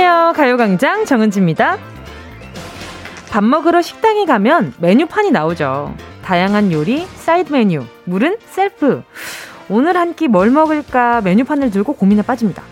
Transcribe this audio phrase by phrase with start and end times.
[0.00, 0.32] 안녕하세요.
[0.36, 1.76] 가요광장 정은지입니다.
[3.30, 5.92] 밥 먹으러 식당에 가면 메뉴판이 나오죠.
[6.22, 9.02] 다양한 요리, 사이드 메뉴, 물은 셀프.
[9.68, 12.62] 오늘 한 끼 뭘 먹을까 메뉴판을 들고 고민에 빠집니다.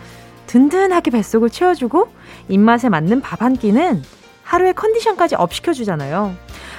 [0.47, 2.13] 든든하게 뱃속을 채워주고
[2.49, 4.05] 입맛에 맞는 밥 한 끼는
[4.45, 6.33] 하루의 컨디션까지 up 시켜주잖아요.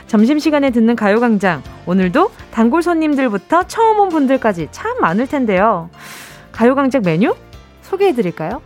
[0.08, 1.62] 점심시간에 듣는 가요광장.
[1.86, 5.90] 오늘도 단골 손님들부터 처음 온 분들까지 참 많을 텐데요.
[6.54, 7.36] 가요광장 메뉴
[7.82, 8.62] 소개해드릴까요?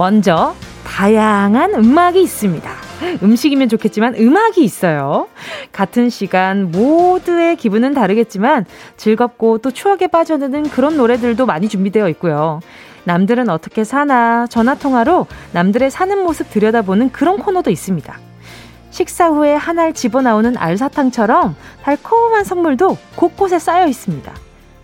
[0.00, 0.54] 먼저
[0.86, 2.70] 다양한 음악이 있습니다.
[3.22, 5.28] 음식이면 좋겠지만 음악이 있어요.
[5.72, 8.64] 같은 시간 모두의 기분은 다르겠지만
[8.96, 12.60] 즐겁고 또 추억에 빠져드는 그런 노래들도 많이 준비되어 있고요.
[13.04, 18.18] 남들은 어떻게 사나 전화통화로 남들의 사는 모습 들여다보는 그런 코너도 있습니다.
[18.88, 24.32] 식사 후에 한 알 집어나오는 알사탕처럼 달콤한 선물도 곳곳에 쌓여 있습니다.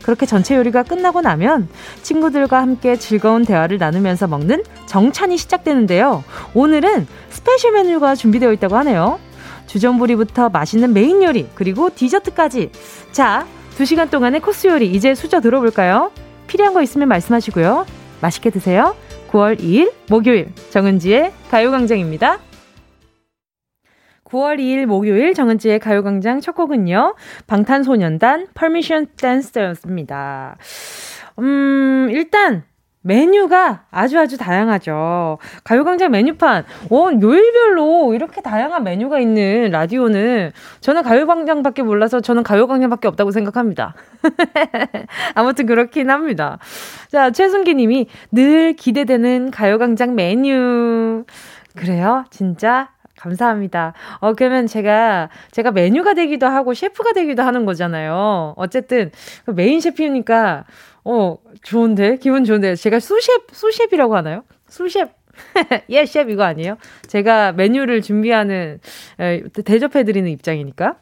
[0.07, 1.69] 그렇게 전채 요리가 끝나고 나면
[2.03, 6.23] 친구들과 함께 즐거운 대화를 나누면서 먹는 정찬이 시작되는데요.
[6.55, 9.19] 오늘은 special 메뉴가 준비되어 있다고 하네요.
[9.67, 12.71] 주전부리부터 맛있는 메인 요리, 그리고 디저트까지.
[13.11, 16.13] 자, 두 시간 동안의 코스 요리 이제 수저 들어볼까요?
[16.47, 17.85] 필요한 거 있으면 말씀하시고요.
[18.21, 18.95] 맛있게 드세요.
[19.33, 22.39] 9월 2일 목요일 정은지의 가요광장입니다.
[24.27, 27.15] 9월 2일 목요일 정은지의 가요광장 첫 곡은요.
[27.47, 30.57] 방탄소년단 Permission Dance였습니다.
[31.39, 32.65] 음, 일단
[33.07, 35.39] 메뉴가 아주 아주 다양하죠.
[35.63, 40.51] 가요광장 메뉴판, 어, 요일별로 이렇게 다양한 메뉴가 있는 라디오는
[40.81, 43.95] 저는 가요광장밖에 몰라서 저는 가요광장밖에 없다고 생각합니다.
[45.37, 46.59] 아무튼 그렇긴 합니다.
[47.09, 51.25] 자, 최순기 님이 늘 기대되는 가요광장 메뉴.
[51.77, 52.25] 그래요?
[52.31, 52.89] 진짜?
[53.27, 53.93] 감사합니다.
[54.21, 58.55] 어, 그러면 제가, 제가 메뉴가 되기도 하고 셰프가 되기도 하는 거잖아요.
[58.57, 59.11] 어쨌든,
[59.45, 60.65] 그 메인 셰프니까,
[61.05, 62.17] 어, 좋은데?
[62.19, 62.77] 기분 좋은데?
[62.77, 64.45] 제가 sous-chef, sous-chef라고 하나요?
[64.69, 65.13] sous-chef.
[65.91, 66.79] 예, 셰프 이거 아니에요?
[67.09, 68.79] 제가 메뉴를 준비하는,
[69.21, 70.97] 에, 대접해드리는 입장이니까.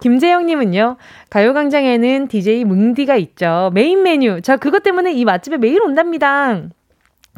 [0.00, 0.96] 김재영님은요,
[1.28, 3.70] 가요광장에는 DJ 뭉디가 있죠.
[3.74, 4.40] 메인 메뉴.
[4.42, 6.68] 저 그것 때문에 이 맛집에 매일 온답니다.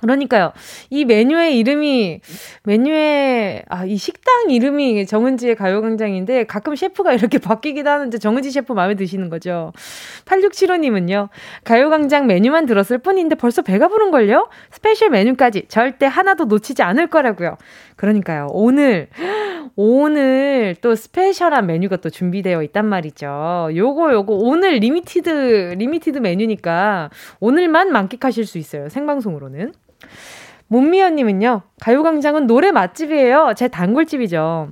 [0.00, 0.53] 그러니까요.
[0.91, 2.21] 이 메뉴의 이름이,
[2.65, 8.94] 메뉴의, 아, 이 식당 이름이 정은지의 가요광장인데 가끔 셰프가 이렇게 바뀌기도 하는데 정은지 셰프 마음에
[8.94, 9.72] 드시는 거죠.
[10.25, 11.28] 8675님은요.
[11.65, 14.49] 가요광장 메뉴만 들었을 뿐인데 벌써 배가 부른 걸요?
[14.71, 17.56] special 메뉴까지 절대 하나도 놓치지 않을 거라고요.
[17.97, 18.49] 그러니까요.
[18.53, 19.09] 오늘,
[19.77, 23.71] 오늘 또 special한 메뉴가 또 준비되어 있단 말이죠.
[23.75, 27.10] 요거, 요거, 오늘 limited, limited 메뉴니까
[27.41, 28.89] 오늘만 만끽하실 수 있어요.
[28.89, 29.72] 생방송으로는.
[30.69, 33.54] 문미연님은요, 가요광장은 노래 맛집이에요.
[33.56, 34.69] 제 단골집이죠.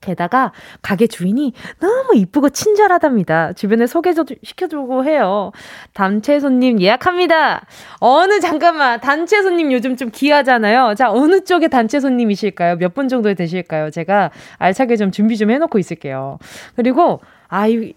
[0.00, 3.52] 게다가 가게 주인이 너무 이쁘고 친절하답니다.
[3.54, 5.50] 주변에 소개도 시켜주고 해요.
[5.92, 7.66] 단체 손님 예약합니다.
[7.98, 10.94] 어느 잠깐만 단체 손님 요즘 좀 귀하잖아요.
[10.96, 12.76] 자 어느 쪽에 단체 손님이실까요?
[12.76, 13.90] 몇 분 정도 되실까요?
[13.90, 16.38] 제가 알차게 좀 준비 좀 해놓고 있을게요.
[16.76, 17.92] 그리고 아이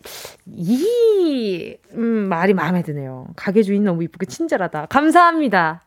[0.47, 3.27] 이 음, 말이 마음에 드네요.
[3.35, 4.87] 가게 주인 너무 이쁘고 친절하다.
[4.87, 5.81] 감사합니다.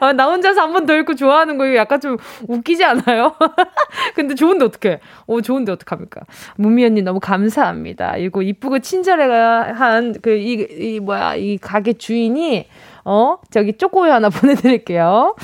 [0.00, 2.16] 아, 나 혼자서 한 번 더 읽고 좋아하는 거 약간 좀
[2.48, 3.34] 웃기지 않아요?
[4.14, 5.00] 근데 좋은데 어떡해.
[5.26, 6.22] 어, 좋은데 어떡합니까?
[6.56, 8.16] 무미 언니 너무 감사합니다.
[8.18, 12.66] 이거 이쁘고 친절한 그, 이, 이, 뭐야, 이 가게 주인이,
[13.04, 15.34] 어, 저기 쪼꼬이 하나 보내드릴게요.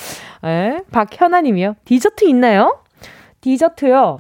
[0.45, 1.77] 예, 박현아 님이요.
[1.85, 2.81] 디저트 있나요?
[3.41, 4.19] 디저트요.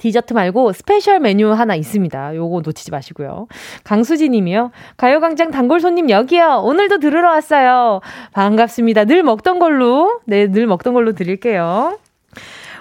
[0.00, 2.34] 디저트 말고 special 메뉴 하나 있습니다.
[2.34, 3.46] 요거 놓치지 마시고요.
[3.84, 4.70] 강수지 님이요.
[4.96, 6.62] 가요광장 단골 손님 여기요.
[6.64, 8.00] 오늘도 들으러 왔어요.
[8.32, 9.04] 반갑습니다.
[9.04, 11.98] 늘 먹던 걸로, 네, 늘 먹던 걸로 드릴게요.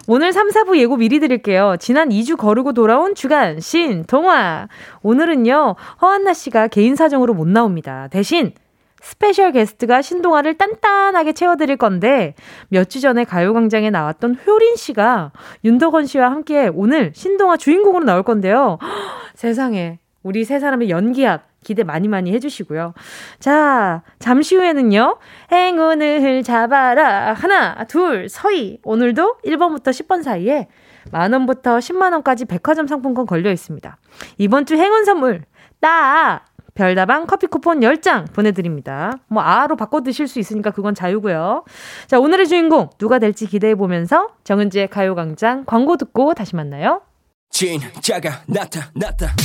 [0.07, 1.75] 오늘 3, 4부 예고 미리 드릴게요.
[1.77, 4.69] 지난 2주 거르고 돌아온 주간 신동아.
[5.03, 8.07] 오늘은요, 허한나 씨가 개인 사정으로 못 나옵니다.
[8.09, 8.53] 대신
[9.01, 12.35] special 게스트가 신동아를 단단하게 채워드릴 건데
[12.69, 15.31] 몇 주 전에 가요광장에 나왔던 효린 씨가
[15.63, 18.79] 윤덕원 씨와 함께 오늘 신동아 주인공으로 나올 건데요.
[18.81, 18.87] 허,
[19.35, 22.93] 세상에 우리 세 사람의 연기합 기대 많이 많이 해주시고요.
[23.39, 25.17] 자, 잠시 후에는요.
[25.51, 27.33] 행운을 잡아라.
[27.33, 28.79] 하나, 둘, 서희.
[28.83, 30.67] 오늘도 1번부터 10번 사이에
[31.11, 33.97] 만원부터 10만원까지 백화점 상품권 걸려 있습니다.
[34.37, 35.43] 이번 주 행운 선물,
[35.79, 36.48] 딱!
[36.83, 39.17] 별다방 커피 쿠폰 10장 보내드립니다.
[39.27, 41.65] 뭐, 아로 바꿔 드실 수 있으니까 그건 자유고요.
[42.07, 47.01] 자, 오늘의 주인공 누가 될지 기대해 보면서 정은지의 가요광장 광고 듣고 다시 만나요.
[47.49, 49.35] 진짜가 나타났다.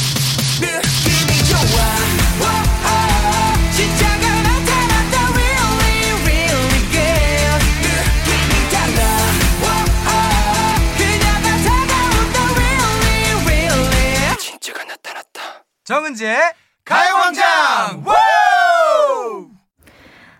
[0.61, 1.83] 느낌이 좋아.
[2.39, 2.47] 오,
[2.87, 4.15] 오, 진짜가
[4.47, 5.17] 나타났다.
[5.35, 7.59] Really, really good.
[7.83, 9.03] 느낌이 달라.
[9.59, 9.67] 오,
[10.97, 12.39] 그녀가 다가온다.
[12.55, 14.37] Really, really.
[14.39, 15.41] 진짜가 나타났다.
[15.83, 16.39] 정은지의
[16.85, 18.05] 가요광장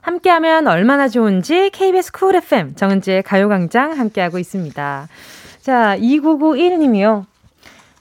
[0.03, 5.09] 함께하면 얼마나 좋은지 KBS 쿨 FM 정은지의 가요광장 함께하고 있습니다.
[5.63, 7.25] 자 2991님이요.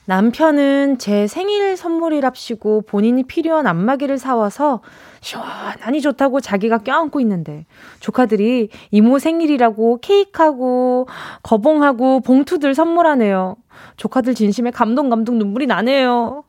[0.04, 4.82] 남편은 제 생일 선물이랍시고 본인이 필요한 안마기를 사와서
[5.22, 7.64] 시원하니 좋다고 자기가 껴안고 있는데
[8.00, 11.08] 조카들이 이모 생일이라고 케이크하고
[11.42, 13.56] 거봉하고 봉투들 선물하네요.
[13.96, 16.44] 조카들 진심에 감동 감동 눈물이 나네요.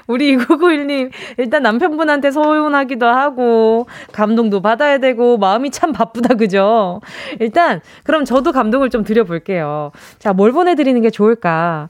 [0.06, 7.00] 우리 2991님, 일단 남편분한테 소원하기도 하고, 감동도 받아야 되고, 마음이 참 바쁘다, 그죠?
[7.40, 9.92] 일단, 그럼 저도 감동을 좀 드려볼게요.
[10.18, 11.88] 자, 뭘 보내드리는 게 좋을까?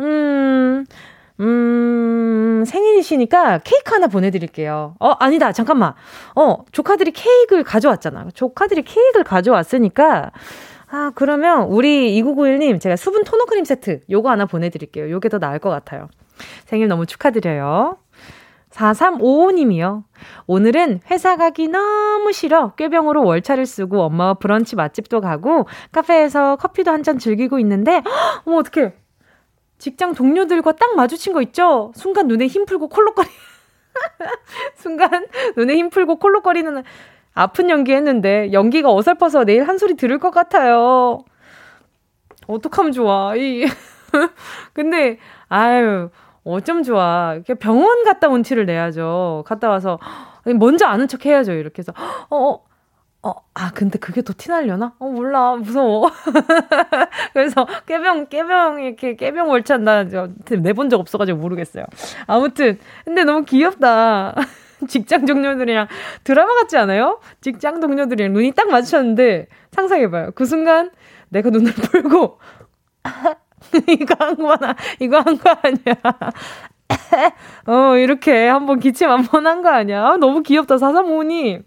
[0.00, 0.84] 음,
[1.40, 4.94] 음, 생일이시니까 케이크 하나 보내드릴게요.
[5.00, 5.94] 어, 아니다, 잠깐만.
[6.36, 8.28] 어, 조카들이 케이크를 가져왔잖아.
[8.34, 10.30] 조카들이 케이크를 가져왔으니까,
[10.90, 15.10] 아, 그러면 우리 2991님, 제가 수분 토너 크림 세트, 요거 하나 보내드릴게요.
[15.10, 16.08] 요게 더 나을 것 같아요.
[16.66, 17.98] 생일 너무 축하드려요.
[18.70, 20.04] 4355님이요.
[20.46, 22.74] 오늘은 회사 가기 너무 싫어.
[22.74, 28.02] 꾀병으로 월차를 쓰고 엄마와 브런치 맛집도 가고 카페에서 커피도 한 잔 즐기고 있는데,
[28.46, 28.94] 어머, 어떡해.
[29.78, 31.92] 직장 동료들과 딱 마주친 거 있죠?
[31.96, 33.28] 순간 눈에 힘 풀고 콜록거리.
[34.76, 36.82] 순간 눈에 힘 풀고 콜록거리는
[37.34, 41.24] 아픈 연기 했는데 연기가 어설퍼서 내일 한 소리 들을 것 같아요.
[42.46, 43.34] 어떡하면 좋아.
[43.36, 43.64] 이
[44.72, 45.18] 근데
[45.48, 46.10] 아유
[46.44, 47.38] 어쩜 좋아.
[47.60, 49.44] 병원 갔다 온 티를 내야죠.
[49.46, 49.98] 갔다 와서
[50.58, 51.52] 먼저 아는 척 해야죠.
[51.52, 51.92] 이렇게 해서
[52.30, 52.64] 어, 어,
[53.24, 54.94] 어, 아, 근데 그게 더 티날려나?
[54.98, 55.54] 어, 몰라.
[55.54, 56.10] 무서워.
[57.32, 60.04] 그래서, 깨병, 깨병, 이렇게, 깨병 월찬, 나,
[60.50, 61.84] 내본 적 없어가지고 모르겠어요.
[62.26, 64.34] 아무튼, 근데 너무 귀엽다.
[64.88, 65.86] 직장 동료들이랑
[66.24, 67.20] 드라마 같지 않아요?
[67.40, 70.32] 직장 동료들이랑 눈이 딱 마주쳤는데, 상상해봐요.
[70.34, 70.90] 그 순간,
[71.28, 72.40] 내가 눈을 풀고,
[73.88, 75.94] 이거 한 거나, 이거 한 거 아니야.
[77.66, 80.04] 어, 이렇게 한번 기침 한 번 한 거 아니야?
[80.06, 81.60] 아, 너무 귀엽다, 사사모니.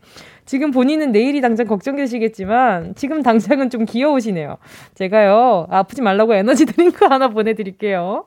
[0.45, 4.57] 지금 본인은 내일이 당장 걱정되시겠지만, 지금 당장은 좀 귀여우시네요.
[4.93, 8.25] 제가요, 아프지 말라고 에너지 드링크 하나 보내 드릴게요.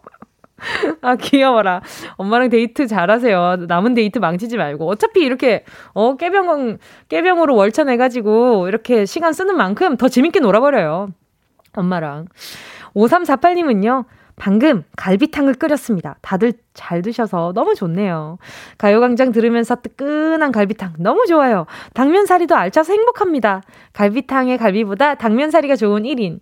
[1.03, 1.83] 아, 귀여워라.
[2.17, 3.67] 엄마랑 데이트 잘하세요.
[3.69, 4.89] 남은 데이트 망치지 말고.
[4.89, 5.65] 어차피 이렇게,
[5.95, 6.79] 어, 꾀병,
[7.09, 11.11] 꾀병으로 월차 내가지고, 이렇게 시간 쓰는 만큼 더 재밌게 놀아버려요.
[11.77, 12.27] 엄마랑.
[12.99, 14.05] 5348님은요,
[14.37, 16.17] 방금 갈비탕을 끓였습니다.
[16.23, 18.39] 다들 잘 드셔서 너무 좋네요.
[18.79, 21.67] 가요광장 들으면서 뜨끈한 갈비탕 너무 좋아요.
[21.95, 23.62] 당면사리도 알차서 행복합니다.
[23.95, 26.41] 갈비탕의 갈비보다 당면사리가 좋은 1인.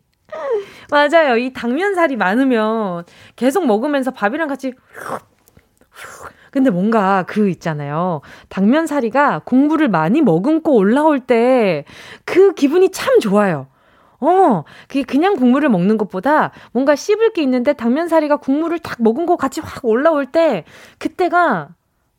[0.91, 1.37] 맞아요.
[1.37, 3.05] 이 당면살이 많으면
[3.37, 4.73] 계속 먹으면서 밥이랑 같이
[6.51, 8.23] 근데 뭔가 그 있잖아요.
[8.49, 11.85] 당면사리가 국물을 많이 머금고 올라올 때
[12.25, 13.69] 그 기분이 참 좋아요.
[14.21, 19.37] 어, 그게 그냥 국물을 먹는 것보다 뭔가 씹을 게 있는데 당면사리가 국물을 딱 먹은 거
[19.37, 20.65] 같이 확 올라올 때
[20.99, 21.69] 그때가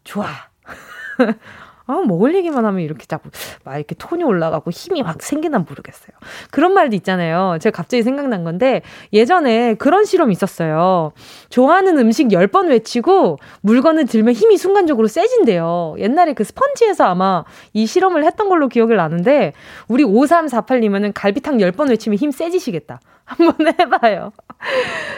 [0.04, 0.28] 좋아.
[1.88, 3.30] 아, 먹을 얘기만 하면 이렇게 자꾸
[3.64, 6.12] 막 이렇게 톤이 올라가고 힘이 막 생기나 모르겠어요.
[6.52, 7.58] 그런 말도 있잖아요.
[7.60, 8.82] 제가 갑자기 생각난 건데
[9.14, 11.14] 예전에 그런 실험이 있었어요.
[11.50, 15.96] 좋아하는 음식 10번 외치고 물건을 들면 힘이 순간적으로 세진대요.
[15.98, 19.54] 옛날에 그 스펀지에서 아마 이 실험을 했던 걸로 기억을 나는데
[19.88, 23.00] 우리 5348님은 갈비탕 10번 외치면 힘 세지시겠다.
[23.26, 24.32] 한번 해봐요.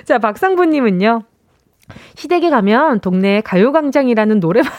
[0.06, 1.22] 자, 박상부님은요.
[2.16, 4.72] 시댁에 가면 동네에 가요광장이라는 노래방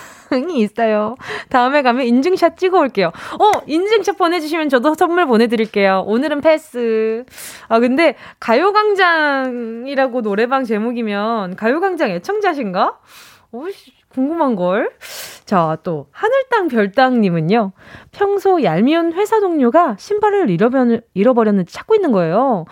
[0.51, 1.17] 이 있어요.
[1.49, 3.09] 다음에 가면 인증샷 찍어 올게요.
[3.09, 6.05] 어, 인증샷 보내주시면 저도 선물 보내드릴게요.
[6.07, 7.25] 오늘은 패스.
[7.69, 12.99] 아, 근데 가요광장이라고 노래방 제목이면 가요광장 애청자신가?
[13.53, 14.91] 오씨, 궁금한 걸?
[15.45, 17.73] 자, 또, 하늘땅 별땅님은요,
[18.13, 22.67] 평소 얄미운 회사 동료가 신발을 잃어버렸, 잃어버렸는지 찾고 있는 거예요.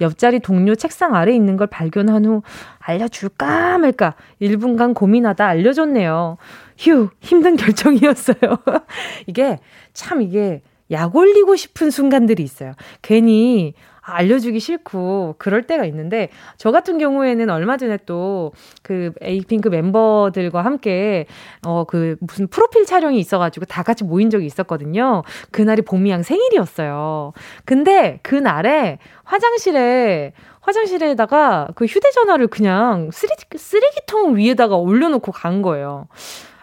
[0.00, 2.42] 옆자리 동료 책상 아래 있는 걸 발견한 후,
[2.78, 6.38] 알려줄까 말까 1분간 고민하다 알려줬네요.
[6.78, 8.36] 휴, 힘든 결정이었어요.
[9.26, 9.58] 이게,
[9.92, 12.72] 참 이게, 약 올리고 싶은 순간들이 있어요.
[13.02, 13.74] 괜히
[14.12, 21.26] 알려주기 싫고 그럴 때가 있는데 저 같은 경우에는 얼마 전에 또 그 에이핑크 멤버들과 함께
[21.66, 25.22] 어 그 무슨 프로필 촬영이 있어가지고 다 같이 모인 적이 있었거든요.
[25.50, 27.32] 그날이 봄이양 생일이었어요.
[27.64, 36.08] 근데 그날에 화장실에 화장실에다가 그 휴대전화를 그냥 쓰레기, 쓰레기통 위에다가 올려놓고 간 거예요.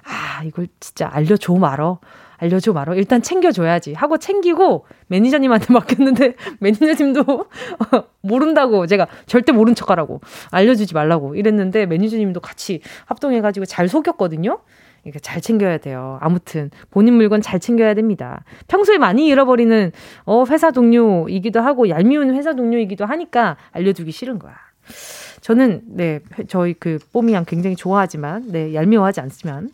[0.04, 2.00] 아, 이걸 진짜 알려줘 말어.
[2.38, 2.96] 알려줘 말어.
[2.96, 3.94] 일단 챙겨줘야지.
[3.94, 7.24] 하고 챙기고 매니저님한테 맡겼는데 매니저님도
[8.22, 14.60] 모른다고 제가 절대 모른 척 하라고 알려주지 말라고 이랬는데 매니저님도 같이 합동해가지고 잘 속였거든요.
[15.06, 16.18] 이게 잘 챙겨야 돼요.
[16.22, 18.44] 아무튼 본인 물건 잘 챙겨야 됩니다.
[18.68, 19.92] 평소에 많이 잃어버리는
[20.26, 24.56] 어 회사 동료이기도 하고 얄미운 회사 동료이기도 하니까 알려주기 싫은 거야.
[25.46, 29.70] 저는, 네, 저희 그 뽀미양 굉장히 좋아하지만, 네, 얄미워하지 않지만.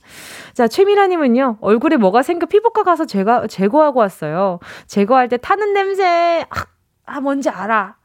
[0.51, 4.59] 자, 최미라님은요, 얼굴에 뭐가 생겨 피부과 가서 제가, 제거하고 왔어요.
[4.87, 6.65] 제거할 때 타는 냄새, 아,
[7.05, 7.95] 아 뭔지 알아.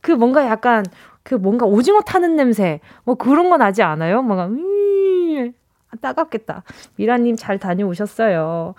[0.00, 0.84] 그 뭔가 약간,
[1.22, 4.22] 그 뭔가 오징어 타는 냄새, 뭐 그런 거 나지 않아요?
[4.22, 5.52] 뭔가, 음,
[6.00, 6.64] 따갑겠다.
[6.96, 8.74] 미라님 잘 다녀오셨어요.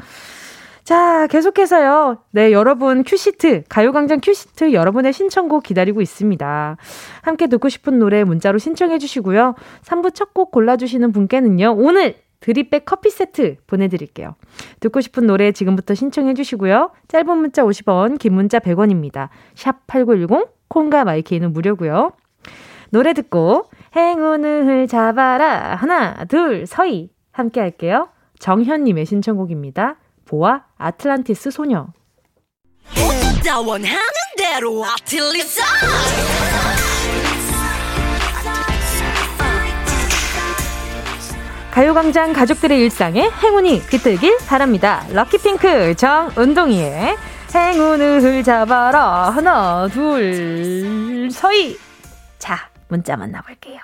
[0.84, 2.18] 자, 계속해서요.
[2.32, 6.78] 네, 여러분 큐시트, 가요광장 큐시트 여러분의 신청곡 기다리고 있습니다.
[7.22, 9.56] 함께 듣고 싶은 노래 문자로 신청해 주시고요.
[9.84, 11.76] 3부 첫 곡 골라주시는 분께는요.
[11.78, 14.36] 오늘 드립백 커피 세트 보내드릴게요.
[14.82, 16.92] 듣고 싶은 노래 지금부터 신청해 주시고요.
[17.08, 19.30] 짧은 문자 50원, 긴 문자 100원입니다.
[19.56, 22.12] 샵 8910, 콩과 마이케이는 무료고요.
[22.90, 28.10] 노래 듣고 행운을 잡아라 하나 둘 서희 함께 할게요.
[28.40, 29.96] 정현님의 신청곡입니다.
[30.26, 31.88] 보아 아틀란티스 소녀.
[41.72, 45.04] 가요광장 가족들의 일상에 행운이 깃들길 바랍니다.
[45.12, 47.16] 럭키핑크 정은동이의
[47.56, 51.78] 행운을 잡아라 하나 둘 서희
[52.38, 53.80] 자 문자 만나볼게요.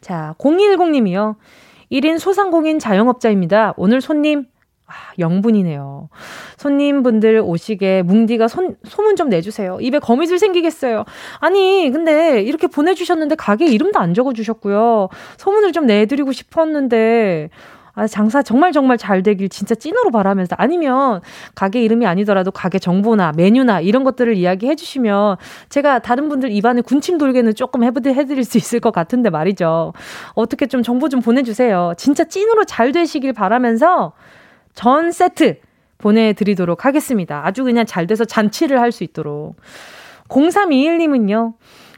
[0.00, 1.36] 자 010님이요.
[1.92, 3.74] 1인 소상공인 자영업자입니다.
[3.76, 4.46] 오늘 손님
[4.88, 6.08] 아, 영분이네요.
[6.56, 9.78] 손님분들 오시게 뭉디가 손, 소문 좀 내주세요.
[9.80, 11.04] 입에 거미줄 생기겠어요.
[11.40, 15.10] 아니, 근데 이렇게 보내주셨는데 가게 이름도 안 적어주셨고요.
[15.36, 17.50] 소문을 좀 내드리고 싶었는데,
[17.98, 21.20] 아, 장사 정말 정말 잘 되길 진짜 찐으로 바라면서 아니면
[21.56, 25.36] 가게 이름이 아니더라도 가게 정보나 메뉴나 이런 것들을 이야기해 주시면
[25.68, 29.94] 제가 다른 분들 입안에 군침 돌게는 조금 해드릴 수 있을 것 같은데 말이죠.
[30.34, 31.92] 어떻게 좀 정보 좀 보내주세요.
[31.96, 34.12] 진짜 찐으로 잘 되시길 바라면서
[34.78, 35.58] 전 세트
[35.98, 37.44] 보내드리도록 하겠습니다.
[37.44, 39.56] 아주 그냥 잘 돼서 잔치를 할 수 있도록.
[40.28, 41.54] 0321님은요,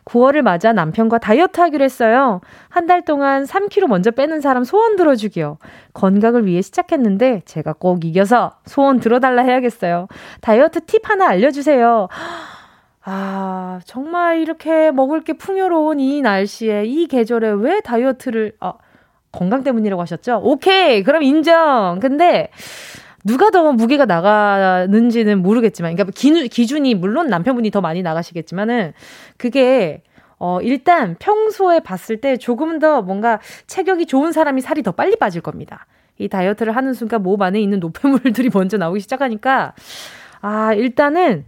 [0.06, 2.40] 9월을 맞아 남편과 다이어트 하기로 했어요.
[2.70, 5.58] 한 달 동안 3kg 먼저 빼는 사람 소원 들어주기요.
[5.92, 10.08] 건강을 위해 시작했는데 제가 꼭 이겨서 소원 들어달라 해야겠어요.
[10.40, 12.08] 다이어트 팁 하나 알려주세요.
[13.04, 18.72] 아, 정말 이렇게 먹을 게 풍요로운 이 날씨에, 이 계절에 왜 다이어트를, 아,
[19.32, 20.40] 건강 때문이라고 하셨죠?
[20.42, 21.02] 오케이!
[21.02, 21.98] 그럼 인정!
[22.00, 22.50] 근데,
[23.24, 28.92] 누가 더 무게가 나가는지는 모르겠지만, 그러니까 기준, 기준이 물론 남편분이 더 많이 나가시겠지만은,
[29.36, 30.02] 그게,
[30.38, 35.42] 어, 일단 평소에 봤을 때 조금 더 뭔가 체격이 좋은 사람이 살이 더 빨리 빠질
[35.42, 35.86] 겁니다.
[36.18, 39.74] 이 다이어트를 하는 순간 몸 안에 있는 노폐물들이 먼저 나오기 시작하니까,
[40.40, 41.44] 아, 일단은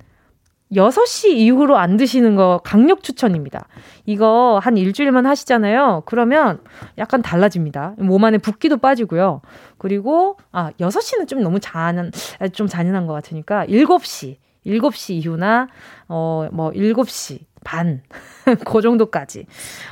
[0.72, 3.66] 6시 이후로 안 드시는 거 강력 추천입니다.
[4.06, 6.02] 이거 한 일주일만 하시잖아요.
[6.06, 6.60] 그러면
[6.98, 7.94] 약간 달라집니다.
[7.98, 9.42] 몸 안에 붓기도 빠지고요.
[9.78, 12.10] 그리고, 아, 6시는 좀 너무 잔한,
[12.52, 14.36] 좀 잔인한 것 같으니까 7시,
[14.66, 15.68] 7시 이후나,
[16.08, 18.02] 어, 뭐, 7시 반.
[18.66, 19.46] 그 정도까지.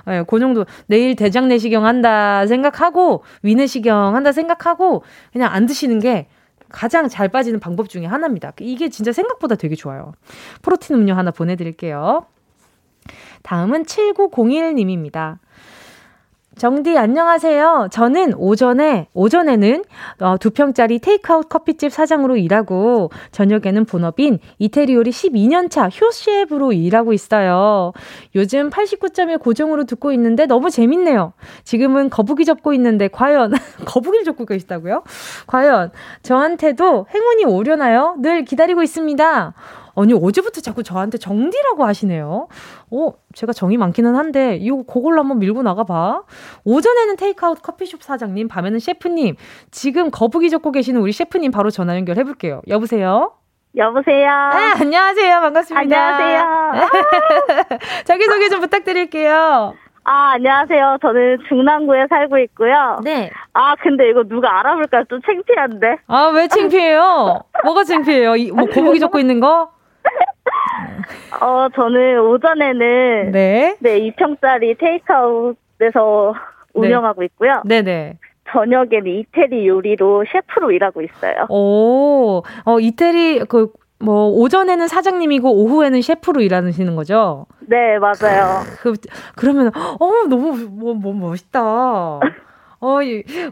[0.08, 0.64] 예, 네, 그 정도.
[0.86, 6.28] 내일 대장 내시경 한다 생각하고, 위내시경 한다 생각하고, 그냥 안 드시는 게
[6.70, 8.52] 가장 잘 빠지는 방법 중에 하나입니다.
[8.60, 10.12] 이게 진짜 생각보다 되게 좋아요.
[10.62, 12.26] 프로틴 음료 하나 보내드릴게요.
[13.42, 15.38] 다음은 7901님입니다.
[16.60, 17.88] 정디 안녕하세요.
[17.90, 19.82] 저는 오전에 오전에는
[20.20, 27.94] 어, 두 평짜리 테이크아웃 커피집 사장으로 일하고 저녁에는 본업인 이태리 요리 12년차 효셰프로 일하고 있어요.
[28.34, 31.32] 요즘 89.1 고정으로 듣고 있는데 너무 재밌네요.
[31.64, 33.54] 지금은 거북이 접고 있는데 과연
[33.86, 35.02] 거북이를 접고 계시다고요?
[35.46, 38.16] 과연 저한테도 행운이 오려나요?
[38.18, 39.54] 늘 기다리고 있습니다.
[40.00, 42.48] 아니, 어제부터 자꾸 저한테 정디라고 하시네요.
[42.90, 46.22] 어, 제가 정이 많기는 한데, 이거 그걸로 한번 밀고 나가봐.
[46.64, 49.36] 오전에는 테이크아웃 커피숍 사장님, 밤에는 셰프님,
[49.70, 52.62] 지금 거북이 적고 계시는 우리 셰프님 바로 전화 연결해볼게요.
[52.68, 53.32] 여보세요?
[53.76, 54.28] 여보세요.
[54.28, 55.40] 아, 안녕하세요.
[55.40, 55.80] 반갑습니다.
[55.80, 56.88] 안녕하세요.
[58.04, 59.74] 자기소개 좀 부탁드릴게요.
[60.02, 60.98] 아, 안녕하세요.
[61.02, 62.98] 저는 중랑구에 살고 있고요.
[63.04, 63.30] 네.
[63.52, 65.98] 아, 근데 이거 누가 알아볼까 좀 창피한데.
[66.08, 67.42] 아, 왜 창피해요?
[67.64, 68.34] 뭐가 창피해요?
[68.36, 69.70] 이, 뭐 거북이 적고 있는 거?
[71.40, 76.34] 어, 저는 오전에는 네, 네 2평짜리 테이크아웃에서
[76.74, 76.80] 네.
[76.80, 77.62] 운영하고 있고요.
[77.64, 78.18] 네 네.
[78.52, 81.46] 저녁에는 이태리 요리로 셰프로 일하고 있어요.
[81.48, 87.46] 오, 어, 이태리, 그, 뭐, 오전에는 사장님이고, 오후에는 셰프로 일하시는 거죠?
[87.60, 88.62] 네, 맞아요.
[88.80, 88.94] 그,
[89.36, 92.20] 그러면, 어, 너무, 뭐, 뭐, 멋있다.
[92.80, 92.98] 어,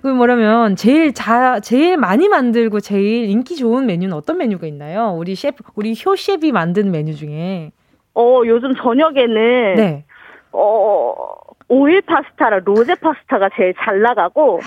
[0.02, 5.14] 그 뭐라면 제일 자 제일 많이 만들고 제일 인기 좋은 메뉴는 어떤 메뉴가 있나요?
[5.16, 7.70] 우리 셰프 우리 효 셰프이 만든 메뉴 중에.
[8.14, 10.04] 어, 요즘 저녁에는 네.
[10.52, 11.14] 어,
[11.68, 14.60] 오일 파스타랑 로제 파스타가 제일 잘 나가고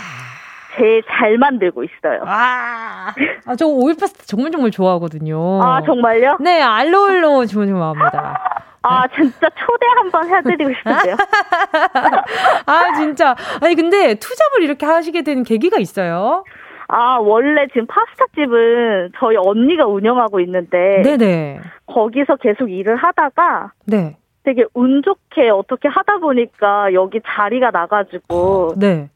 [0.75, 2.21] 제일 잘 만들고 있어요.
[2.25, 3.13] 아,
[3.45, 5.61] 아, 저 오일 파스타 정말 정말 좋아하거든요.
[5.61, 6.37] 아, 정말요?
[6.39, 8.63] 네, 알로올로 정말 좋아합니다.
[8.83, 11.15] 아, 진짜 초대 한번 해드리고 싶은데요.
[12.65, 13.35] 아, 진짜.
[13.61, 16.43] 아니, 근데 투잡을 이렇게 하시게 된 계기가 있어요?
[16.87, 21.01] 아, 원래 지금 파스타 집은 저희 언니가 운영하고 있는데.
[21.03, 21.61] 네네.
[21.85, 23.71] 거기서 계속 일을 하다가.
[23.85, 24.17] 네.
[24.43, 28.73] 되게 운 좋게 어떻게 하다 보니까 여기 자리가 나가지고.
[28.77, 29.09] 네.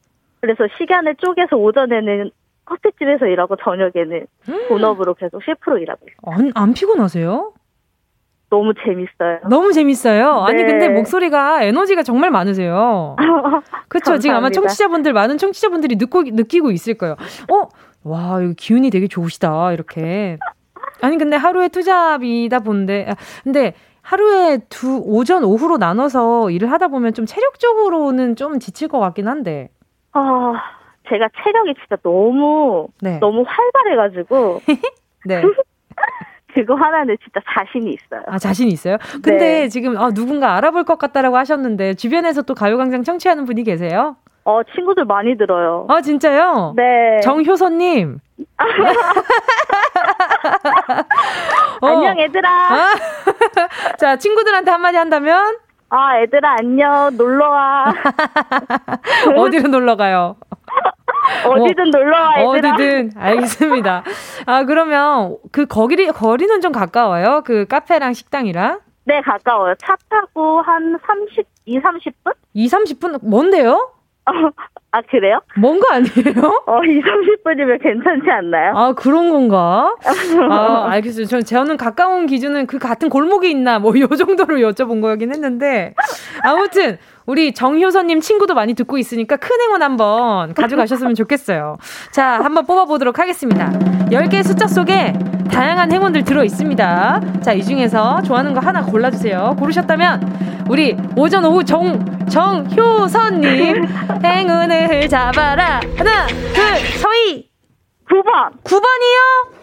[0.46, 2.30] 그래서 시간을 쪼개서 오전에는
[2.66, 4.68] 커피집에서 일하고 저녁에는 음.
[4.70, 6.36] 본업으로 계속 셰프로 일하고 있어요.
[6.36, 7.54] 안, 안 피곤하세요?
[8.52, 9.40] 너무 재밌어요.
[9.50, 10.46] 너무 재밌어요.
[10.46, 10.52] 네.
[10.52, 13.16] 아니 근데 목소리가 에너지가 정말 많으세요.
[13.90, 14.20] 그렇죠.
[14.20, 17.16] 지금 아마 청취자분들 많은 청취자분들이 느끼고 느끼고 있을 거예요.
[17.52, 17.68] 어,
[18.04, 19.74] 와, 이 기운이 되게 좋으시다.
[19.74, 20.38] 이렇게.
[21.02, 23.74] 아니 근데 하루에 투잡이다 본데 아, 근데
[24.04, 29.70] 하루에 두 오전 오후로 나눠서 일을 하다 보면 좀 체력적으로는 좀 지칠 것 같긴 한데.
[30.16, 30.54] 아,
[31.10, 33.20] 제가 체력이 진짜 너무 네.
[33.20, 34.62] 너무 활발해가지고.
[35.26, 35.44] 네.
[36.54, 38.22] 그거 하나는 진짜 자신이 있어요.
[38.28, 38.98] 아, 자신이 있어요?
[39.22, 39.68] 근데 네.
[39.68, 44.16] 지금 아, 누군가 알아볼 것 같다라고 하셨는데 주변에서 또 가요광장 청취하는 분이 계세요?
[44.46, 45.86] 어, 친구들 많이 들어요.
[45.90, 46.74] 아, 진짜요?
[46.78, 47.20] 네.
[47.24, 48.20] 정효선님.
[51.82, 51.88] 어.
[51.88, 52.50] 안녕, 얘들아.
[52.50, 52.88] 아.
[53.98, 55.58] 자, 친구들한테 한마디 한다면?
[55.90, 57.16] 아, 얘들아, 안녕.
[57.16, 57.86] 놀러와.
[59.38, 60.36] 어디로 놀러가요?
[61.46, 62.74] 어디든 어, 놀러와, 얘들아.
[62.74, 63.12] 어디든.
[63.16, 64.04] 알겠습니다.
[64.46, 67.42] 아, 그러면 그 거리, 거리는 좀 가까워요?
[67.46, 68.80] 그 카페랑 식당이랑?
[69.06, 69.76] 네, 가까워요.
[69.76, 72.34] 차 타고 한 30, 2, 30분?
[72.54, 73.20] 2, 30분?
[73.28, 73.92] 뭔데요?
[74.96, 75.42] 아, 그래요?
[75.58, 76.64] 먼거 아니에요?
[76.68, 78.74] 어, 2, 30분이면 괜찮지 않나요?
[78.78, 79.94] 아, 그런 건가?
[80.50, 81.26] 아, 알겠어요.
[81.26, 85.94] 저, 저는 가까운 기준은 그 같은 골목에 있나, 뭐, 요 정도로 여쭤본 거긴 했는데.
[86.44, 91.78] 아무튼, 우리 정효선님 친구도 많이 듣고 있으니까 큰 행운 한번 가져가셨으면 좋겠어요.
[92.12, 93.72] 자, 한번 뽑아보도록 하겠습니다.
[94.12, 95.12] 10개의 숫자 속에
[95.52, 97.22] 다양한 행운들 들어 있습니다.
[97.42, 99.56] 자, 이 중에서 좋아하는 거 하나 골라주세요.
[99.60, 103.86] 고르셨다면, 우리 오전 오후 정, 정효선님,
[104.24, 105.80] 행운을 잡아라.
[105.98, 106.64] 하나, 둘,
[107.00, 107.50] 서희!
[108.10, 108.64] 9번.
[108.64, 109.56] 9번이요?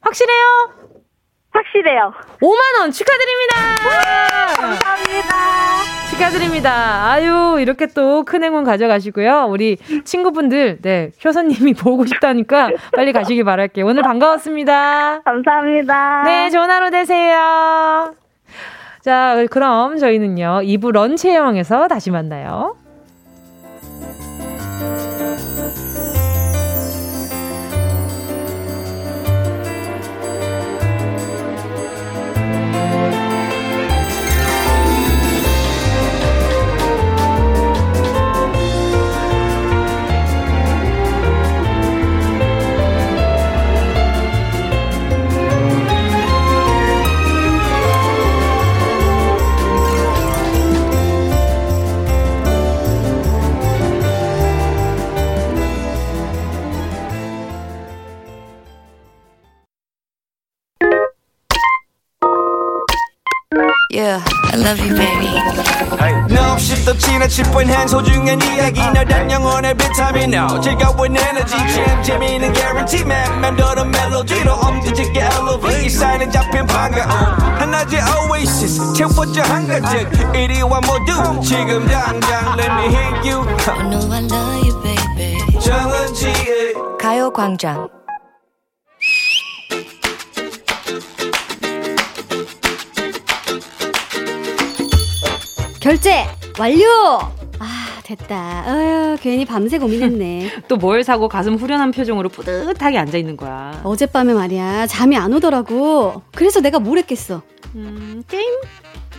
[0.00, 0.77] 확실해요?
[1.58, 2.12] 확실해요.
[2.40, 3.54] 5만원 축하드립니다!
[4.56, 5.34] 감사합니다.
[6.10, 7.10] 축하드립니다.
[7.10, 9.46] 아유, 이렇게 또 큰 행운 가져가시고요.
[9.48, 13.86] 우리 친구분들, 네, 효선님이 보고 싶다니까 빨리 가시길 바랄게요.
[13.86, 15.22] 오늘 반가웠습니다.
[15.24, 16.22] 감사합니다.
[16.24, 18.14] 네, 좋은 하루 되세요.
[19.02, 22.76] 자, 그럼 저희는요, 2부 런치 여왕에서 다시 만나요.
[63.98, 65.26] Yeah, I love you, baby.
[66.30, 68.80] No, 없이 또 지나칠 뻔한 소중한 이야기.
[68.80, 70.32] 너란 영혼의 비타민.
[70.32, 71.56] No 즐거운 에너지.
[71.56, 73.40] 참 재미있는 guarantee man.
[73.40, 75.84] 맘대로 멜로디로 엄지짓게 elevate.
[75.84, 77.10] 이 사인은 잡힌 반가움
[77.58, 78.92] 하나의 oasis.
[78.94, 83.42] 채워져 한가득 이리와 모두 지금 당장 let me hit you.
[83.66, 85.58] I know I love you, baby.
[85.58, 87.88] 정은지의 가요광장
[95.88, 96.26] 결제
[96.58, 96.84] 완료!
[97.58, 98.64] 아, 됐다.
[98.66, 100.64] 어휴, 괜히 밤새 고민했네.
[100.68, 103.80] 또 뭘 사고 가슴 후련한 표정으로 뿌듯하게 앉아있는 거야.
[103.84, 104.86] 어젯밤에 말이야.
[104.86, 106.20] 잠이 안 오더라고.
[106.34, 107.40] 그래서 내가 뭘 했겠어?
[107.74, 108.44] 음, 게임?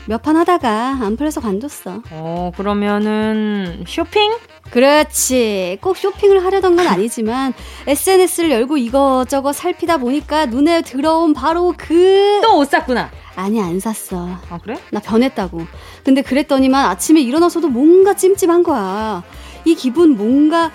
[0.10, 2.02] 몇 판 하다가 안 풀려서 관뒀어.
[2.12, 4.34] 어, 그러면은 쇼핑?
[4.72, 5.78] 그렇지.
[5.82, 7.54] 꼭 쇼핑을 하려던 건 아니지만
[7.86, 12.42] SNS를 열고 이것저것 살피다 보니까 눈에 들어온 바로 그...
[12.42, 13.12] 또 옷 샀구나.
[13.36, 14.28] 아니 안 샀어.
[14.50, 14.80] 아 그래?
[14.92, 15.62] 나 변했다고.
[16.04, 19.22] 근데 그랬더니만 아침에 일어나서도 뭔가 찜찜한 거야.
[19.64, 20.72] 이 기분 뭔가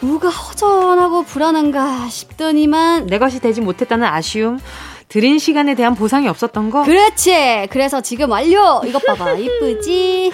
[0.00, 4.58] 뭐가 허전하고 불안한가 싶더니만 내 것이 되지 못했다는 아쉬움.
[5.10, 6.84] 들인 시간에 대한 보상이 없었던 거?
[6.84, 7.66] 그렇지.
[7.70, 8.80] 그래서 지금 완료.
[8.86, 9.32] 이것 봐봐.
[9.42, 10.30] 이쁘지?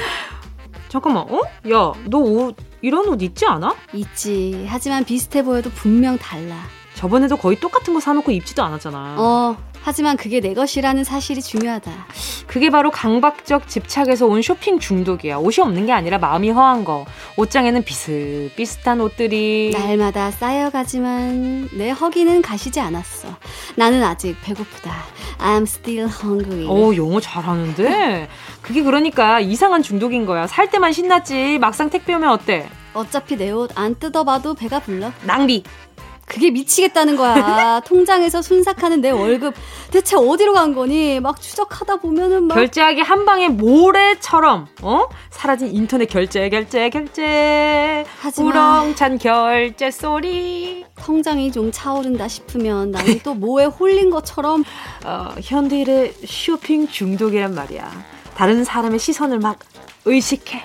[0.89, 1.25] 잠깐만.
[1.29, 1.41] 어?
[1.73, 3.75] 야, 너 옷 이런 옷 있지 않아?
[3.95, 4.67] 있지.
[4.69, 6.55] 하지만 비슷해 보여도 분명 달라.
[6.95, 9.17] 저번에도 거의 똑같은 거 사놓고 입지도 않았잖아.
[9.19, 9.57] 어,
[9.87, 11.93] 하지만 그게 내 것이라는 사실이 중요하다.
[12.49, 15.37] 그게 바로 강박적 집착에서 온 쇼핑 중독이야.
[15.37, 17.07] 옷이 없는 게 아니라 마음이 허한 거.
[17.37, 23.29] 옷장에는 비슷비슷한 옷들이 날마다 쌓여가지만 내 허기는 가시지 않았어.
[23.77, 24.93] 나는 아직 배고프다.
[25.39, 26.67] I'm still hungry.
[26.67, 28.29] 오, 영어 잘하는데?
[28.63, 30.49] 그게 그러니까 이상한 중독인 거야.
[30.49, 31.59] 살 때만 신났지.
[31.61, 32.69] 막상 택배 오면 어때?
[32.93, 35.13] 어차피 내 옷 안 뜯어봐도 배가 불러.
[35.23, 35.63] 낭비.
[36.27, 37.81] 그게 미치겠다는 거야.
[37.87, 39.55] 통장에서 순삭하는 내 월급
[39.91, 41.21] 대체 어디로 간 거니?
[41.21, 48.87] 막 추적하다 보면은 막 결제하기 한 방에 모래처럼 어 사라진 인터넷 결제 결제 결제 하지만
[48.87, 54.65] 우렁찬 결제 소리 통장이 좀 차오른다 싶으면 나는 또 뭐에 홀린 것처럼
[55.07, 58.17] 어, 현대인의 쇼핑 중독이란 말이야.
[58.35, 59.59] 다른 사람의 시선을 막
[60.05, 60.63] 의식해,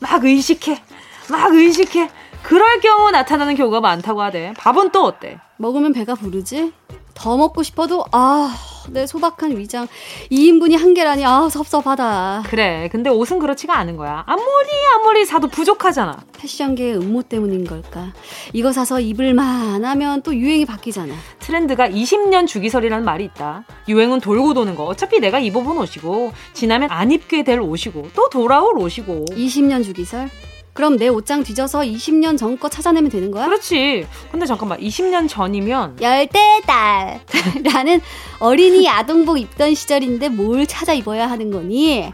[0.00, 0.80] 막 의식해,
[1.28, 2.08] 막 의식해.
[2.42, 4.52] 그럴 경우 나타나는 경우가 많다고 하대.
[4.58, 5.38] 밥은 또 어때?
[5.56, 6.72] 먹으면 배가 부르지?
[7.14, 8.52] 더 먹고 싶어도 아,
[8.88, 9.86] 내 소박한 위장
[10.30, 12.44] 2인분이 한 개라니 아, 섭섭하다.
[12.46, 12.88] 그래.
[12.90, 14.24] 근데 옷은 그렇지가 않은 거야.
[14.26, 16.18] 아무리 아무리 사도 부족하잖아.
[16.38, 18.12] 패션계의 음모 때문인 걸까?
[18.52, 21.14] 이거 사서 입을만 하면 또 유행이 바뀌잖아.
[21.38, 23.64] 트렌드가 20년 주기설이라는 말이 있다.
[23.88, 24.84] 유행은 돌고 도는 거.
[24.84, 29.26] 어차피 내가 입어본 옷이고 지나면 안 입게 될 옷이고 또 돌아올 옷이고.
[29.30, 30.28] 20년 주기설?
[30.74, 33.44] 그럼 내 옷장 뒤져서 20년 전 거 찾아내면 되는 거야?
[33.46, 34.06] 그렇지.
[34.30, 35.98] 근데 잠깐만, 20년 전이면.
[36.00, 37.20] 열대달.
[37.72, 38.00] 라는
[38.38, 42.10] 어린이 아동복 입던 시절인데 뭘 찾아 입어야 하는 거니?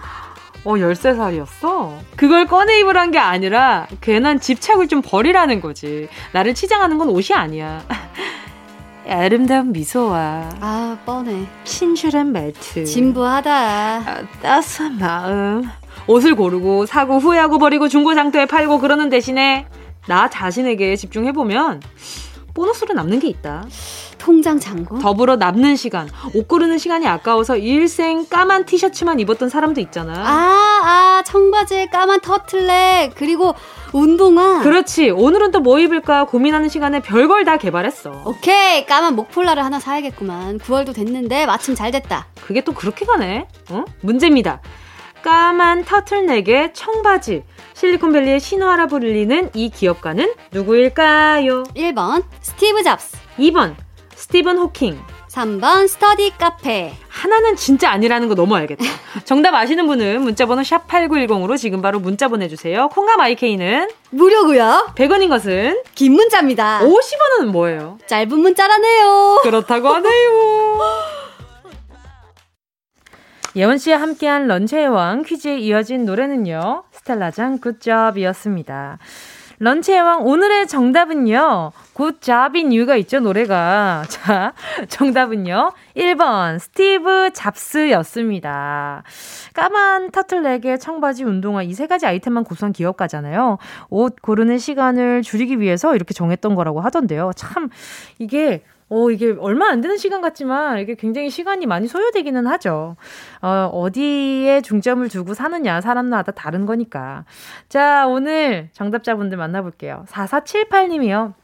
[0.64, 1.92] 어, 13살이었어?
[2.16, 6.08] 그걸 꺼내 입으란 게 아니라, 괜한 집착을 좀 버리라는 거지.
[6.32, 7.84] 나를 치장하는 건 옷이 아니야.
[9.08, 15.64] 아름다운 미소와 아 뻔해 친절한 말투 진부하다 아, 따스한 마음
[16.08, 19.66] 옷을 고르고 사고 후회하고 버리고 중고장터에 팔고 그러는 대신에
[20.08, 21.82] 나 자신에게 집중해보면
[22.54, 23.64] 보너스로 남는 게 있다.
[24.18, 24.98] 통장 잔고?
[24.98, 30.12] 더불어 남는 시간, 옷 고르는 시간이 아까워서 일생 까만 티셔츠만 입었던 사람도 있잖아.
[30.12, 30.80] 아,
[31.18, 33.54] 아, 청바지에 까만 터틀넥, 그리고
[33.92, 34.60] 운동화.
[34.62, 35.10] 그렇지.
[35.10, 38.22] 오늘은 또 뭐 입을까 고민하는 시간에 별걸 다 개발했어.
[38.24, 38.84] 오케이.
[38.86, 40.58] 까만 목폴라를 하나 사야겠구만.
[40.58, 42.26] 9월도 됐는데 마침 잘 됐다.
[42.40, 43.46] 그게 또 그렇게 가네?
[43.70, 43.84] 어?
[44.00, 44.60] 문제입니다.
[45.28, 47.44] 까만 터틀넥의 청바지.
[47.74, 51.64] 실리콘밸리의 신화라 불리는 이 기업가는 누구일까요?
[51.76, 53.74] 1번 스티브 잡스 2번
[54.16, 54.98] 스티븐 호킹
[55.30, 58.82] 3번 스터디 카페 하나는 진짜 아니라는 거 너무 알겠다.
[59.26, 62.88] 정답 아시는 분은 문자번호 샵 8910으로 지금 바로 문자 보내주세요.
[62.88, 64.92] 콩감 IK는 무료고요.
[64.96, 66.80] 100원인 것은 긴 문자입니다.
[66.80, 67.98] 50원은 뭐예요?
[68.06, 69.40] 짧은 문자라네요.
[69.42, 70.78] 그렇다고 하네요.
[73.56, 76.84] 예원 씨와 함께한 런치의 왕 퀴즈에 이어진 노래는요.
[76.92, 78.98] 스텔라장 굿잡이었습니다.
[79.60, 81.72] 런치의 왕 오늘의 정답은요.
[81.94, 84.04] 굿잡인 이유가 있죠, 노래가.
[84.08, 84.52] 자,
[84.88, 85.72] 정답은요.
[85.96, 89.02] 1번 스티브 잡스였습니다.
[89.54, 93.58] 까만 터틀넥에 청바지 운동화 이 세 가지 아이템만 고수한 기업가잖아요.
[93.88, 97.32] 옷 고르는 시간을 줄이기 위해서 이렇게 정했던 거라고 하던데요.
[97.34, 97.68] 참
[98.20, 102.96] 이게 어, 이게 얼마 안 되는 시간 같지만 이게 굉장히 시간이 많이 소요되기는 하죠.
[103.42, 107.24] 어, 어디에 중점을 두고 사느냐, 사람마다 다른 거니까.
[107.68, 110.04] 자, 오늘 정답자분들 만나볼게요.
[110.08, 111.34] 4478님이요.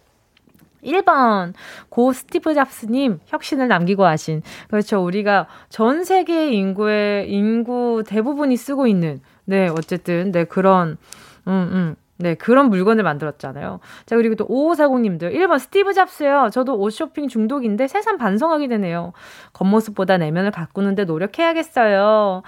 [0.85, 1.55] 1번
[1.89, 9.23] 고 스티브 잡스님 혁신을 남기고 하신 그렇죠 우리가 전 세계 인구의 인구 대부분이 쓰고 있는
[9.47, 10.99] 네 어쨌든 네 그런
[11.47, 11.97] 음음 음.
[12.25, 13.81] 네, 그런 물건을 만들었잖아요.
[14.07, 15.35] 자, 그리고 또 5540님들.
[15.35, 16.49] 1번 스티브 잡스요.
[16.51, 19.13] 저도 옷 쇼핑 중독인데 새삼 반성하게 되네요.
[19.53, 22.43] 겉모습보다 내면을 가꾸는데 노력해야겠어요.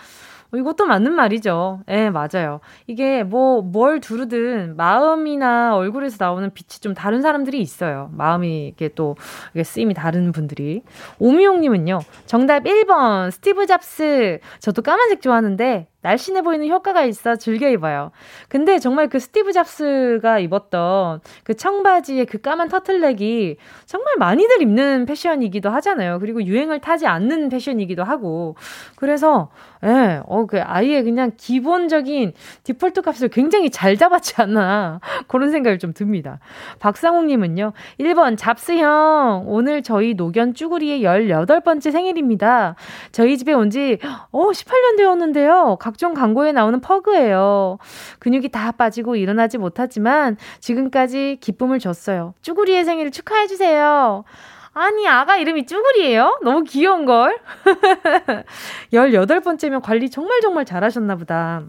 [0.52, 1.80] 어, 이것도 맞는 말이죠.
[1.88, 2.60] 예, 네, 맞아요.
[2.86, 8.08] 이게 뭐, 뭘 두르든 마음이나 얼굴에서 나오는 빛이 좀 다른 사람들이 있어요.
[8.12, 9.16] 마음이 이게 또,
[9.52, 10.82] 이게 쓰임이 다른 분들이.
[11.18, 14.38] 오미용님은요, 정답 1번, 스티브 잡스.
[14.60, 18.12] 저도 까만색 좋아하는데, 날씬해 보이는 효과가 있어 즐겨 입어요.
[18.48, 25.68] 근데 정말 그 스티브 잡스가 입었던 그 청바지의 그 까만 터틀넥이 정말 많이들 입는 패션이기도
[25.70, 26.20] 하잖아요.
[26.20, 28.54] 그리고 유행을 타지 않는 패션이기도 하고.
[28.94, 29.50] 그래서,
[29.82, 35.00] 예, 어, 그 아예 그냥 기본적인 디폴트 값을 굉장히 잘 잡았지 않나.
[35.26, 36.38] 그런 생각이 좀 듭니다.
[36.78, 42.76] 박상욱님은요, 1번 잡스형, 오늘 저희 노견 쭈구리의 18번째 생일입니다.
[43.10, 43.98] 저희 집에 온 지,
[44.30, 45.76] 어, 18년 되었는데요.
[45.80, 47.78] 각 각종 광고에 나오는 퍼그예요.
[48.18, 52.34] 근육이 다 빠지고 일어나지 못하지만 지금까지 기쁨을 줬어요.
[52.42, 54.24] 쭈구리의 생일을 축하해주세요.
[54.74, 56.40] 아니, 아가 이름이 쭈구리예요?
[56.42, 57.38] 너무 귀여운걸?
[58.92, 61.62] 18번째면 관리 정말 정말 잘하셨나 보다.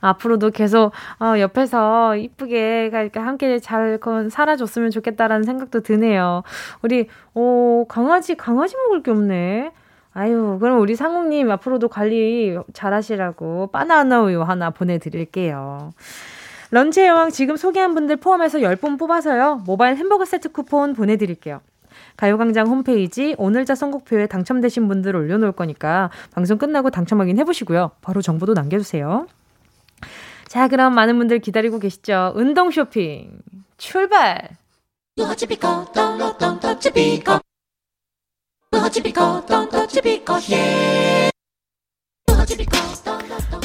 [0.00, 6.42] 앞으로도 계속 어, 옆에서 이쁘게 함께 잘 살아줬으면 좋겠다라는 생각도 드네요.
[6.82, 9.70] 우리 어, 강아지 강아지 먹을 게 없네.
[10.16, 15.92] 아유, 그럼 우리 상욱님 앞으로도 관리 잘 하시라고 바나나 우유 하나 보내드릴게요.
[16.70, 19.64] 런치의 여왕 지금 소개한 분들 포함해서 10분 뽑아서요.
[19.66, 21.60] 모바일 햄버거 세트 쿠폰 보내드릴게요.
[22.16, 27.90] 가요광장 홈페이지 오늘자 선곡표에 당첨되신 분들 올려놓을 거니까 방송 끝나고 당첨 확인 해보시고요.
[28.00, 29.26] 바로 정보도 남겨주세요.
[30.48, 32.32] 자, 그럼 많은 분들 기다리고 계시죠?
[32.36, 33.38] 운동 쇼핑
[33.76, 34.48] 출발!
[38.86, 41.25] とちびことんとちびこひー。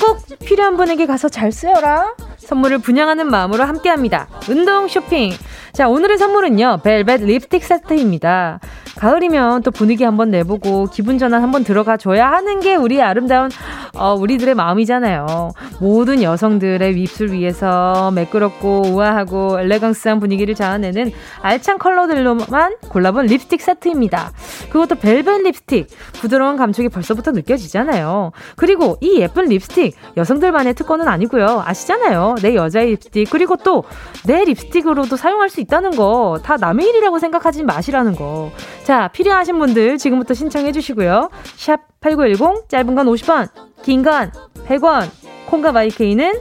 [0.01, 2.15] 꼭 필요한 분에게 가서 잘 쓰여라.
[2.37, 4.27] 선물을 분양하는 마음으로 함께 합니다.
[4.49, 5.31] 운동 쇼핑.
[5.73, 6.79] 자, 오늘의 선물은요.
[6.83, 8.59] 벨벳 립스틱 세트입니다.
[8.97, 13.49] 가을이면 또 분위기 한번 내보고 기분 전환 한번 들어가 줘야 하는 게 우리 아름다운
[13.95, 15.51] 어, 우리들의 마음이잖아요.
[15.79, 21.11] 모든 여성들의 입술 위에서 매끄럽고 우아하고 엘레강스한 분위기를 자아내는
[21.41, 24.33] 알찬 컬러들로만 골라본 립스틱 세트입니다.
[24.71, 25.87] 그것도 벨벳 립스틱.
[26.13, 28.31] 부드러운 감촉이 벌써부터 느껴지잖아요.
[28.57, 31.63] 그리고 이 예쁜 립스틱 여성들만의 특권은 아니고요.
[31.65, 32.35] 아시잖아요.
[32.41, 33.83] 내 여자의 립스틱 그리고 또
[34.25, 38.51] 내 립스틱으로도 사용할 수 있다는 거 다 남의 일이라고 생각하지 마시라는 거.
[38.83, 41.29] 자, 필요하신 분들 지금부터 신청해 주시고요.
[41.55, 43.49] 샵 8910 짧은 건 50원,
[43.83, 44.31] 긴 건
[44.67, 45.09] 100원.
[45.47, 46.33] 콩과 my K는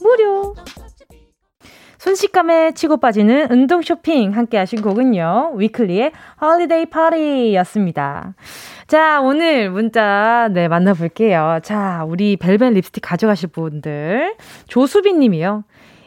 [0.00, 0.54] 무료.
[2.00, 5.52] 순식간에 치고 빠지는 운동 쇼핑 함께 하신 곡은요.
[5.56, 8.32] Weeekly의 Holiday Party였습니다.
[8.86, 11.58] 자, 오늘 문자 네, 만나 볼게요.
[11.62, 14.34] 자, 우리 벨벳 립스틱 가져가실 분들.
[14.66, 15.64] 조수빈 님이요.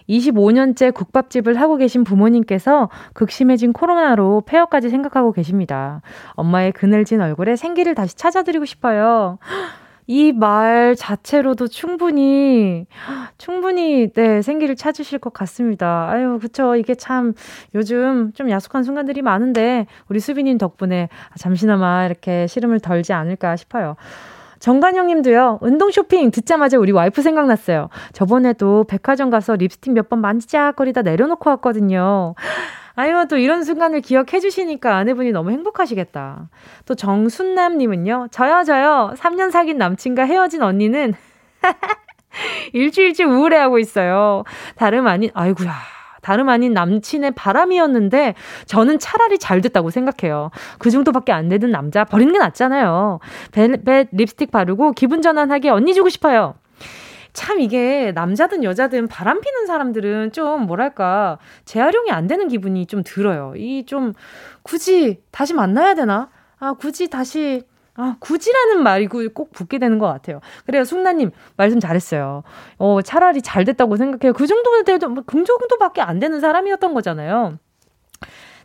[0.10, 6.02] 25년째 국밥집을 하고 계신 부모님께서 극심해진 코로나로 폐업까지 생각하고 계십니다.
[6.32, 9.38] 엄마의 그늘진 얼굴에 생기를 다시 찾아드리고 싶어요.
[10.08, 12.86] 이 말 자체로도 충분히,
[13.38, 16.10] 충분히, 네, 생기를 찾으실 것 같습니다.
[16.10, 16.76] 아유, 그쵸.
[16.76, 17.34] 이게 참
[17.76, 23.96] 요즘 좀 야속한 순간들이 많은데, 우리 수빈님 덕분에 잠시나마 이렇게 시름을 덜지 않을까 싶어요.
[24.60, 27.90] 정관영 님도요, 운동 쇼핑 듣자마자 우리 와이프 생각났어요.
[28.14, 32.34] 저번에도 백화점 가서 립스틱 몇 번 만지작거리다 내려놓고 왔거든요.
[32.96, 36.50] 아유, 또 이런 순간을 기억해 주시니까 아내분이 너무 행복하시겠다.
[36.86, 39.14] 또 정순남님은요, 저요, 저요.
[39.18, 41.14] 3년 사귄 남친과 헤어진 언니는
[42.74, 44.44] 일주일째 우울해하고 있어요.
[44.76, 45.74] 다름 아닌, 아이구야
[46.22, 48.34] 다름 아닌 남친의 바람이었는데
[48.66, 50.50] 저는 차라리 잘 됐다고 생각해요.
[50.80, 53.20] 그 정도밖에 안 되는 남자 버리는 게 낫잖아요.
[53.52, 56.56] 벨벳 립스틱 바르고 기분 전환하게 언니 주고 싶어요.
[57.34, 63.54] 참 이게 남자든 여자든 바람 피는 사람들은 좀 뭐랄까 재활용이 안 되는 기분이 좀 들어요.
[63.58, 64.14] 이 좀
[64.64, 66.30] 굳이 다시 만나야 되나?
[66.60, 67.64] 아, 굳이 다시
[67.96, 70.40] 아, 굳이라는 말이 꼭 붙게 되는 것 같아요.
[70.66, 72.44] 그래요, 숙나님, 말씀 잘했어요.
[72.78, 74.34] 어, 차라리 잘 됐다고 생각해요.
[74.34, 77.60] 그 정도는 돼도, 뭐, 그 정도밖에 안 되는 사람이었던 거잖아요.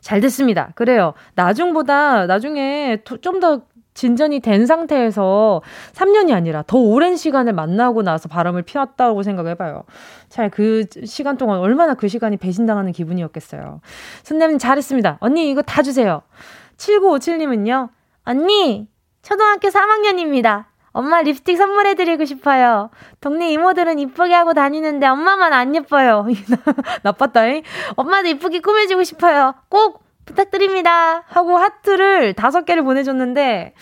[0.01, 0.71] 잘 됐습니다.
[0.77, 1.13] 그래요.
[1.35, 3.63] 나중보다, 나중에 좀 더
[3.99, 5.61] 진전이 된 상태에서
[5.93, 9.83] 3년이 아니라 더 오랜 시간을 만나고 나서 바람을 피웠다고 생각해봐요.
[10.29, 13.81] 잘 그 시간 동안 얼마나 그 시간이 배신당하는 기분이었겠어요.
[14.23, 15.19] 손님 잘했습니다.
[15.21, 16.23] 언니 이거 다 주세요.
[16.77, 17.89] 7957님은요.
[18.25, 18.87] 언니,
[19.23, 20.67] 초등학교 3학년입니다.
[20.93, 22.91] 엄마 립스틱 선물해드리고 싶어요.
[23.21, 26.27] 동네 이모들은 이쁘게 하고 다니는데 엄마만 안 예뻐요.
[27.03, 27.63] 나빴다잉.
[27.97, 29.55] 엄마도 이쁘게 꾸며주고 싶어요.
[29.69, 31.23] 꼭 부탁드립니다.
[31.27, 33.73] 하고 하트를 다섯 개를 보내줬는데,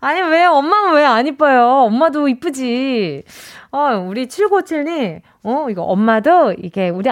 [0.00, 1.66] 아니, 왜, 엄마는 왜 안 이뻐요?
[1.86, 3.24] 엄마도 이쁘지.
[3.70, 7.10] 어, 우리 7957님, 어, 이거 엄마도 이게 우리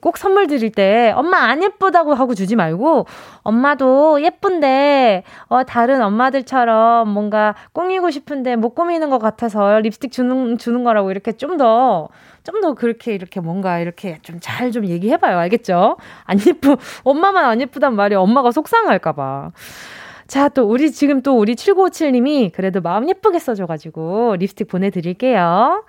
[0.00, 3.06] 꼭 선물 드릴 때 엄마 안 예쁘다고 하고 주지 말고
[3.42, 10.82] 엄마도 예쁜데 어, 다른 엄마들처럼 뭔가 꾸미고 싶은데 못 꾸미는 것 같아서 립스틱 주는, 주는
[10.82, 12.08] 거라고 이렇게 좀 더,
[12.44, 15.36] 좀 더 그렇게 이렇게 뭔가 이렇게 좀 잘좀 좀 얘기해봐요.
[15.38, 15.96] 알겠죠?
[16.24, 19.52] 안 예쁘, 엄마만 안 예쁘단 말이 엄마가 속상할까봐.
[20.28, 25.84] 자, 또 우리 지금 또 우리 7957님이 그래도 마음 예쁘게 써줘가지고 립스틱 보내드릴게요.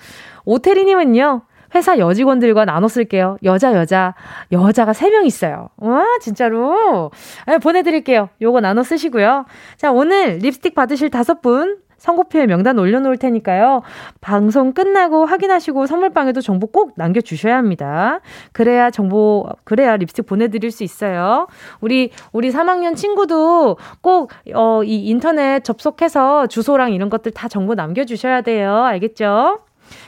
[0.46, 1.44] 오태리님은요,
[1.76, 3.38] 회사 여직원들과 나눠 쓸게요.
[3.44, 4.16] 여자, 여자,
[4.52, 5.70] 여자가 3명 있어요.
[5.78, 7.12] 와, 진짜로.
[7.48, 8.30] 네, 보내드릴게요.
[8.42, 9.46] 요거 나눠 쓰시고요.
[9.78, 13.82] 자, 오늘 립스틱 받으실 다섯 분 선고표에 명단 올려놓을 테니까요.
[14.20, 18.20] 방송 끝나고 확인하시고 선물방에도 정보 꼭 남겨주셔야 합니다.
[18.52, 21.48] 그래야 정보, 그래야 립스틱 보내드릴 수 있어요.
[21.80, 28.42] 우리, 우리 3학년 친구도 꼭, 어, 이 인터넷 접속해서 주소랑 이런 것들 다 정보 남겨주셔야
[28.42, 28.84] 돼요.
[28.84, 29.60] 알겠죠?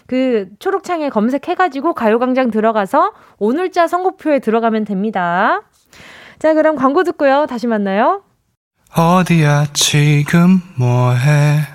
[0.05, 5.61] 그 초록창에 검색해가지고 가요광장 들어가서 오늘자 선고표에 들어가면 됩니다.
[6.39, 7.45] 자, 그럼 광고 듣고요.
[7.47, 8.21] 다시 만나요.
[8.97, 11.74] 어디야, 지금 뭐해?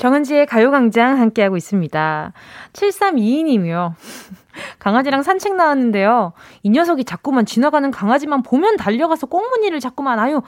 [0.00, 2.32] 정은지의 가요광장 함께하고 있습니다.
[2.72, 3.92] 7322님이요.
[4.80, 6.32] 강아지랑 산책 나왔는데요.
[6.62, 10.40] 이 녀석이 자꾸만 지나가는 강아지만 보면 달려가서 꽁무니를 자꾸만 아유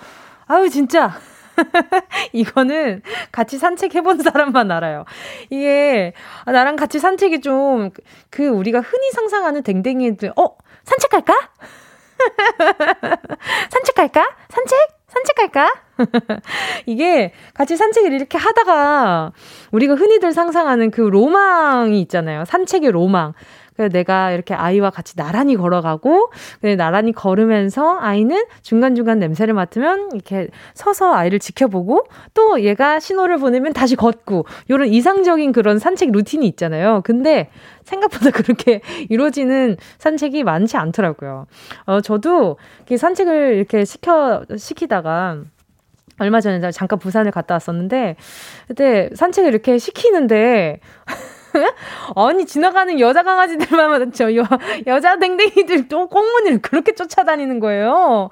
[0.46, 1.12] 아유 진짜
[2.32, 5.04] 이거는 같이 산책해본 사람만 알아요.
[5.50, 6.14] 이게,
[6.46, 7.90] 나랑 같이 산책이 좀,
[8.30, 10.56] 그, 우리가 흔히 상상하는 댕댕이들, 어?
[10.84, 11.36] 산책할까?
[13.68, 14.30] 산책할까?
[14.48, 15.01] 산책?
[15.12, 15.74] 산책할까?
[16.86, 19.32] 이게 같이 산책을 이렇게 하다가
[19.70, 22.44] 우리가 흔히들 상상하는 그 로망이 있잖아요.
[22.46, 23.34] 산책의 로망.
[23.74, 26.30] 그래서 내가 이렇게 아이와 같이 나란히 걸어가고,
[26.76, 33.96] 나란히 걸으면서 아이는 중간중간 냄새를 맡으면 이렇게 서서 아이를 지켜보고, 또 얘가 신호를 보내면 다시
[33.96, 37.00] 걷고, 요런 이상적인 그런 산책 루틴이 있잖아요.
[37.04, 37.50] 근데
[37.84, 41.46] 생각보다 그렇게 이루어지는 산책이 많지 않더라고요.
[41.86, 42.58] 어, 저도
[42.94, 45.38] 산책을 이렇게 시켜, 시키다가,
[46.18, 48.16] 얼마 전에 잠깐 부산을 갔다 왔었는데,
[48.68, 50.80] 그때 산책을 이렇게 시키는데,
[52.16, 54.44] 아니 지나가는 여자 강아지들만 저 여,
[54.86, 58.30] 여자 댕댕이들 또 꽁무니를 그렇게 쫓아다니는 거예요.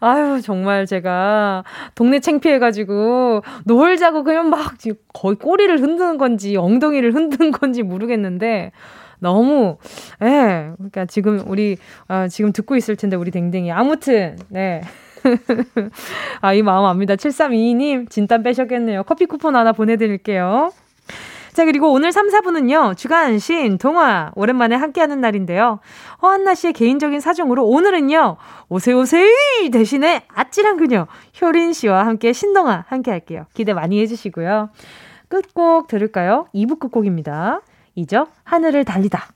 [0.00, 4.74] 아유 정말 제가 동네 창피해가지고 노을 자고 그냥 막
[5.12, 8.72] 거의 꼬리를 흔드는 건지 엉덩이를 흔드는 건지 모르겠는데
[9.18, 9.76] 너무
[10.22, 11.76] 예 그러니까 지금 우리
[12.08, 14.82] 아, 지금 듣고 있을 텐데 우리 댕댕이 아무튼 네.
[16.40, 17.14] 아, 이 마음 압니다.
[17.14, 19.04] 7322님, 진땀 빼셨겠네요.
[19.04, 20.72] 커피 쿠폰 하나 보내드릴게요.
[21.52, 25.80] 자, 그리고 오늘 3, 4분은요, 주간 신, 동화, 오랜만에 함께하는 날인데요.
[26.22, 28.36] 허한나 씨의 개인적인 사정으로 오늘은요,
[28.70, 31.06] 오세오세이 대신에 아찔한 그녀,
[31.40, 33.44] 효린 씨와 함께 신동화 함께 할게요.
[33.52, 34.70] 기대 많이 해주시고요.
[35.28, 36.46] 끝곡 들을까요?
[36.54, 37.60] 2부 끝곡입니다.
[37.96, 39.28] 이적, 하늘을 달리다.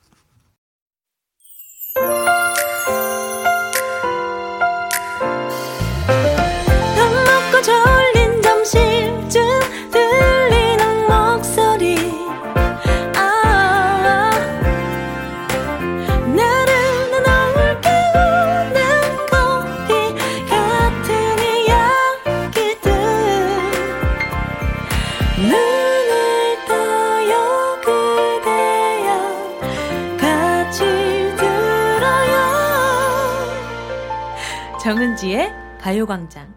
[34.87, 36.56] 정은지의 가요광장.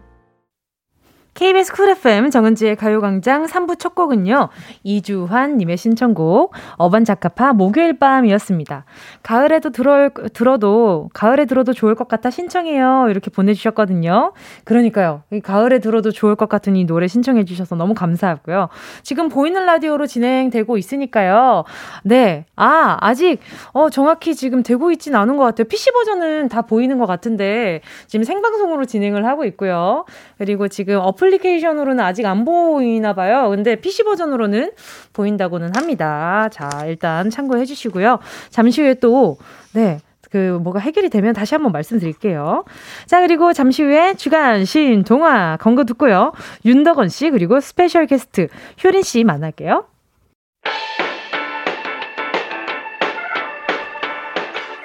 [1.33, 4.49] KBS 쿨 FM 정은지의 가요광장 3부 첫 곡은요.
[4.83, 8.83] 이주환님의 신청곡 어반자카파 목요일 밤이었습니다.
[9.23, 13.07] 가을에도 들어, 들어도 가을에 들어도 좋을 것 같아 신청해요.
[13.09, 14.33] 이렇게 보내주셨거든요.
[14.65, 15.23] 그러니까요.
[15.41, 18.67] 가을에 들어도 좋을 것 같은 이 노래 신청해 주셔서 너무 감사하고요.
[19.01, 21.63] 지금 보이는 라디오로 진행되고 있으니까요.
[22.03, 22.45] 네.
[22.57, 23.39] 아 아직
[23.71, 25.65] 어, 정확히 지금 되고 있진 않은 것 같아요.
[25.67, 30.05] PC 버전은 다 보이는 것 같은데 지금 생방송으로 진행을 하고 있고요.
[30.37, 33.49] 그리고 지금 어플 어플리케이션으로는 아직 안 보이나 봐요.
[33.49, 34.71] 근데 PC 버전으로는
[35.13, 36.49] 보인다고는 합니다.
[36.51, 38.19] 자, 일단 참고해 주시고요.
[38.49, 39.37] 잠시 후에 또,
[39.73, 39.99] 네.
[40.31, 42.63] 그, 뭐가 해결이 되면 다시 한번 말씀드릴게요.
[43.05, 46.31] 자, 그리고 잠시 후에 주간 신 동화 건거 듣고요.
[46.63, 48.47] 윤덕원 씨, 그리고 스페셜 게스트
[48.83, 49.85] 효린 씨 만날게요.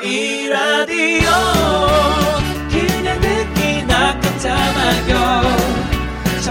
[0.02, 1.65] 이 라디오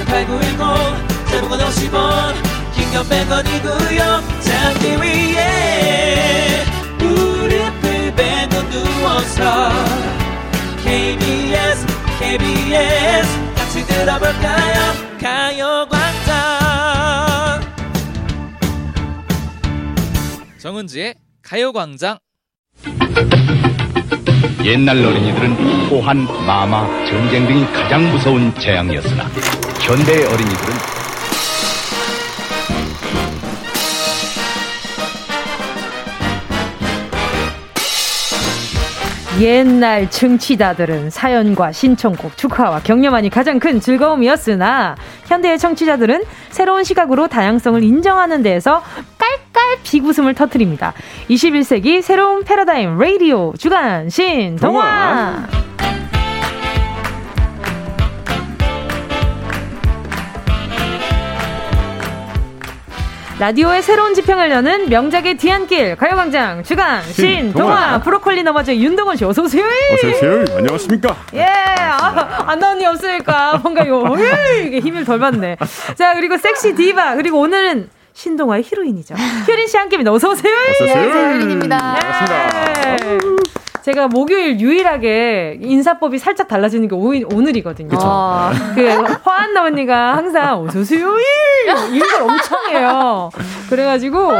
[0.05, 2.33] 8910 대목원 50원
[2.73, 3.99] 긴건 100원이고요
[4.41, 6.63] 잠기 위에
[6.97, 9.69] 무릎을 베고 누워서
[10.83, 11.85] KBS
[12.19, 14.93] KBS 같이 들어볼까요?
[15.21, 16.35] 가요광장.
[20.57, 22.17] 정은지의 가요광장.
[24.63, 29.29] 옛날 어린이들은 호환, 마마, 전쟁 등이 가장 무서운 재앙이었으나
[29.85, 30.73] 현대의 어린이들은
[39.41, 44.95] 옛날 청취자들은 사연과 신청곡, 축하와 격려만이 가장 큰 즐거움이었으나
[45.27, 48.81] 현대의 청취자들은 새로운 시각으로 다양성을 인정하는 데에서
[49.19, 50.93] 깔깔 비웃음을 터뜨립니다.
[51.29, 55.45] 21세기 새로운 패러다임 라디오 주간 신동화.
[63.37, 69.65] 라디오의 새로운 지평을 여는 명작의 뒤안길 가요광장 주간 신동화 브로콜리 너마저 윤동원 씨 어서 오세요.
[69.93, 70.45] 어서 오세요.
[70.57, 71.17] 안녕하십니까?
[71.33, 74.15] 예, 아, 안 나온 이 없으니까 뭔가 이거
[74.65, 75.57] 이게 힘을 덜 받네.
[75.95, 79.15] 자 그리고 섹시 디바 그리고 오늘은 신동화의 히로인이죠.
[79.49, 80.13] 효린 씨 함께입니다.
[80.13, 80.53] 어서 오세요.
[80.71, 81.13] 어서 오세요.
[81.13, 81.77] 네, 효린입니다.
[81.77, 83.01] 반갑습니다.
[83.01, 83.17] 예.
[83.85, 87.95] 제가 목요일 유일하게 인사법이 살짝 달라지는 게 오, 오늘이거든요.
[88.01, 88.51] 아.
[88.73, 88.83] 그
[89.21, 91.23] 화한나 언니가 항상 어서 수요일
[91.93, 93.29] 이런 걸 엄청 해요.
[93.69, 94.31] 그래가지고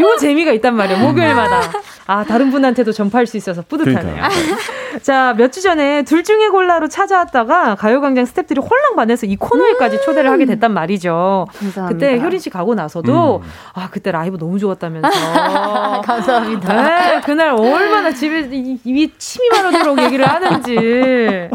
[0.00, 1.00] 요 재미가 있단 말이에요.
[1.06, 1.60] 목요일마다.
[2.10, 4.24] 아, 다른 분한테도 전파할 수 있어서 뿌듯하네요.
[5.02, 10.02] 자, 몇 주 전에 둘 중에 골라로 찾아왔다가 가요광장 스탭들이 홀랑 반해서 이 코너에까지 음~
[10.04, 11.46] 초대를 하게 됐단 말이죠.
[11.58, 11.88] 감사합니다.
[11.88, 13.48] 그때 효린 씨 가고 나서도 음.
[13.74, 15.08] 아, 그때 라이브 너무 좋았다면서.
[16.02, 16.74] 감사합니다.
[16.82, 21.48] 네, 그날 얼마나 집에 입이 침이 마르도록 얘기를 하는지.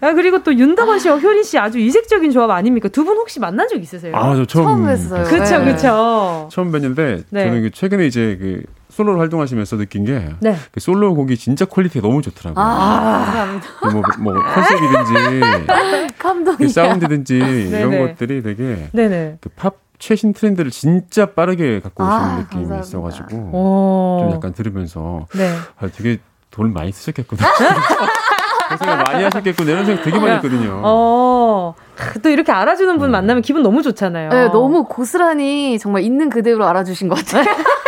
[0.00, 2.88] 아, 그리고 또 윤덕원 씨와 효린 씨 아주 이색적인 조합 아닙니까?
[2.88, 4.16] 두 분 혹시 만난 적 있으세요?
[4.16, 5.24] 아, 저 처음, 처음 뵀어요.
[5.28, 5.72] 그쵸, 네.
[5.72, 6.48] 그쵸.
[6.50, 7.44] 처음 뵀는데 네.
[7.44, 10.56] 저는 그 최근에 이제 그 솔로로 활동하시면서 느낀 게 네.
[10.70, 12.64] 그 솔로 곡이 진짜 quality가 너무 좋더라고요.
[12.64, 13.66] 아, 감사합니다.
[13.80, 16.56] 그 뭐, 뭐 컨셉이든지 감동이야.
[16.56, 18.88] 그 사운드든지 이런 것들이 되게
[19.40, 22.80] 그 팝 최신 트렌드를 진짜 빠르게 갖고 오시는 아, 느낌이 감사합니다.
[22.80, 25.56] 있어가지고 좀 약간 들으면서 네.
[25.78, 26.18] 아, 되게
[26.52, 27.42] 돈 많이 쓰셨겠구나.
[28.68, 30.80] 그 생각 많이 하셨겠구나 이런 생각 되게 많이 했거든요.
[30.84, 31.74] 어,
[32.22, 33.12] 또 이렇게 알아주는 분 음.
[33.12, 34.30] 만나면 기분 너무 좋잖아요.
[34.30, 37.44] 네, 너무 고스란히 정말 있는 그대로 알아주신 것 같아요.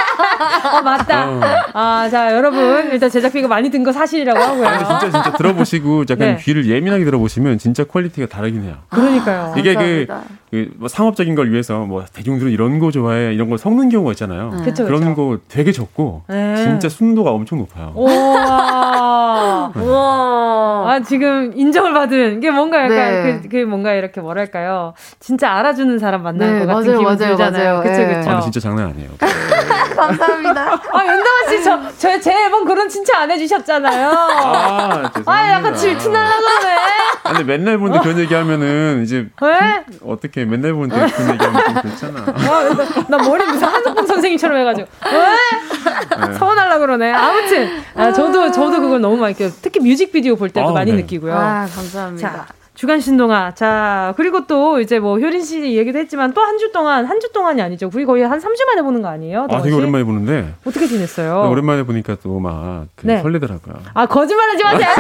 [0.79, 1.29] 어, 맞다.
[1.31, 1.41] 어.
[1.73, 2.91] 아, 자, 여러분.
[2.93, 4.67] 일단 제작비가 많이 든 거 사실이라고 하고요.
[4.67, 6.37] 아니, 진짜, 진짜 들어보시고 약간 네.
[6.41, 8.75] 귀를 예민하게 들어보시면 진짜 quality가 다르긴 해요.
[8.91, 9.55] 그러니까요.
[9.57, 10.07] 이게 그,
[10.51, 14.51] 그, 뭐 상업적인 걸 위해서 뭐 대중들은 이런 거 좋아해 이런 걸 섞는 경우가 있잖아요.
[14.59, 14.64] 네.
[14.64, 15.14] 그쵸, 그런 그쵸.
[15.14, 16.57] 거 되게 적고 네.
[16.57, 17.93] 진짜 순도가 엄청 높아요.
[17.95, 19.73] 우와.
[19.75, 19.83] 네.
[19.83, 20.91] 우와.
[20.93, 23.41] 아, 지금 인정을 받은 게 뭔가 약간 네.
[23.43, 24.95] 그, 그 뭔가 이렇게 뭐랄까요.
[25.21, 27.75] 진짜 알아주는 사람 만나는 네, 것 같은 맞아요, 기분 맞아요, 들잖아요.
[27.79, 27.83] 맞아요.
[27.83, 28.31] 그쵸, 그쵸.
[28.31, 29.11] 아, 진짜 장난 아니에요.
[30.07, 30.62] 감사합니다.
[30.92, 34.09] 아, 윤다원 씨, 저, 저, 제 앨범 그런 칭찬 안 해주셨잖아요.
[34.11, 35.32] 아, 죄송합니다.
[35.32, 36.76] 아, 약간 그러네.
[37.24, 39.28] 아니, 맨날 보는데 그런 얘기 하면은, 이제.
[39.40, 39.84] 왜?
[40.04, 42.20] 어떻게 맨날 보는데 그런 얘기 하면 좀 그렇잖아.
[42.26, 42.62] 아,
[43.09, 44.88] 나, 나 머리 무슨 한석봉 선생님처럼 해가지고.
[45.07, 46.26] 왜?
[46.26, 46.34] 네.
[46.38, 47.12] 서운하려 그러네.
[47.12, 49.50] 아무튼, 아, 저도, 저도 그걸 너무 많이 느껴요.
[49.62, 50.98] 특히 뮤직비디오 볼 때도 아, 많이 네.
[50.98, 51.34] 느끼고요.
[51.34, 52.30] 아, 감사합니다.
[52.30, 52.46] 자,
[52.77, 53.55] 주간 신동아.
[53.55, 57.33] 자, 그리고 또 이제 뭐 효린 씨 얘기도 했지만 또 한 주 동안 한 주
[57.33, 57.91] 동안이 아니죠.
[57.93, 59.47] 우리 거의 한 3주 만에 보는 거 아니에요?
[59.51, 60.55] 아, 되게 오랜만에 보는데.
[60.66, 61.43] 어떻게 지냈어요?
[61.45, 63.20] 네, 오랜만에 보니까 또막 그 네.
[63.22, 63.77] 설레더라고요.
[63.95, 64.89] 아, 거짓말 하지 마세요.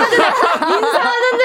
[0.66, 1.44] 인사하는데.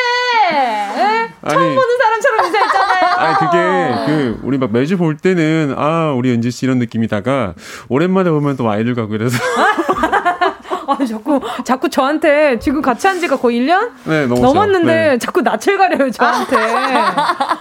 [0.96, 1.30] 네?
[1.50, 3.06] 처음 보는 사람처럼 인사했잖아요.
[3.18, 7.54] 아니, 그게 그 우리 막 매주 볼 때는 아, 우리 은지 씨 이런 느낌이다가
[7.90, 9.38] 오랜만에 보면 또 아이들 가고 이래서
[11.00, 13.90] 아, 자꾸, 자꾸 저한테 지금 같이 한 지가 거의 1년?
[14.06, 15.18] 네, 넘었는데 네.
[15.18, 16.56] 자꾸 낯을 가려요, 저한테.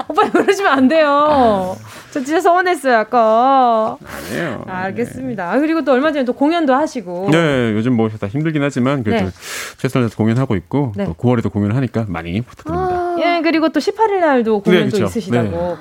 [0.09, 1.76] 오빠 그러시면 안 돼요.
[2.12, 3.97] 저 진짜 서운했어요, 아까.
[4.28, 4.64] 아니에요.
[4.68, 5.53] 아, 알겠습니다.
[5.53, 7.28] 아, 그리고 또 얼마 전에 또 공연도 하시고.
[7.31, 9.31] 네, 요즘 뭐 다 힘들긴 하지만 그래도 네.
[9.78, 11.05] 최선을 다해서 공연하고 있고 네.
[11.05, 12.95] 또 9월에도 공연을 하니까 많이 부탁드립니다.
[12.95, 15.49] 아, 예, 그리고 또 18일 날도 공연도 네, 있으시다고.
[15.51, 15.77] 네.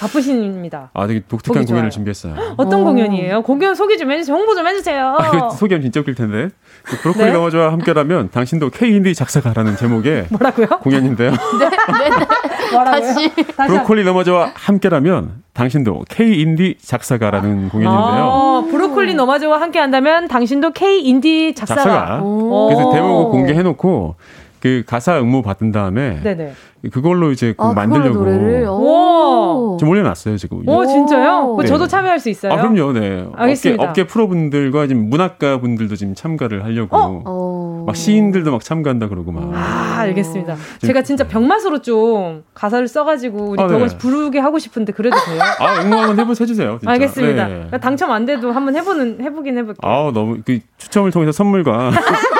[0.00, 0.90] 바쁘십니다.
[0.92, 2.34] 아, 되게 독특한 공연을 준비했어요.
[2.56, 2.84] 어떤 오.
[2.84, 3.42] 공연이에요?
[3.42, 4.36] 공연 소개 좀 해주세요.
[4.36, 5.16] 홍보 좀 해주세요.
[5.18, 6.50] 아, 소개하면 진짜 웃길 텐데.
[6.82, 7.32] 그 브로콜리 네?
[7.32, 10.66] 넘어져와 함께라면 당신도 K-인디 작사가라는 제목의 뭐라고요?
[10.80, 11.30] 공연인데요.
[11.58, 12.26] 네, 네, 네.
[12.72, 13.00] 뭐라고요?
[13.00, 13.32] 다시.
[13.56, 17.96] 브로콜리 넘어져와 함께라면 당신도 K-인디 작사가라는 공연인데요.
[17.96, 21.82] 아, 브로콜리 너마저와 함께 한다면 당신도 K-인디 작사가.
[21.82, 22.22] 작사가.
[22.22, 24.16] 그래서 대목을 공개해놓고
[24.60, 26.52] 그 가사 응모 받은 다음에 네네.
[26.92, 30.68] 그걸로 이제 아, 만들려고 좀 올려놨어요 지금.
[30.68, 31.56] 오 진짜요?
[31.60, 31.66] 네.
[31.66, 32.52] 저도 참여할 수 있어요?
[32.52, 33.26] 아 그럼요, 네.
[33.34, 33.82] 알겠습니다.
[33.82, 37.84] 업계, 업계 프로분들과 지금 문학가 분들도 지금 참가를 하려고 어?
[37.86, 39.50] 막 시인들도 막 참가한다 그러고 막.
[39.54, 40.56] 아 알겠습니다.
[40.80, 43.98] 제가 진짜 병맛으로 좀 가사를 써가지고 우리 아, 덕원 네.
[43.98, 45.40] 부르게 하고 싶은데 그래도 돼요?
[45.60, 46.78] 아 응모 한번 해보 해주세요.
[46.80, 46.90] 진짜.
[46.90, 47.48] 알겠습니다.
[47.48, 47.70] 네.
[47.80, 49.90] 당첨 안 돼도 한번 해보는 해보긴 해볼게요.
[49.90, 51.90] 아 너무 그 추첨을 통해서 선물과.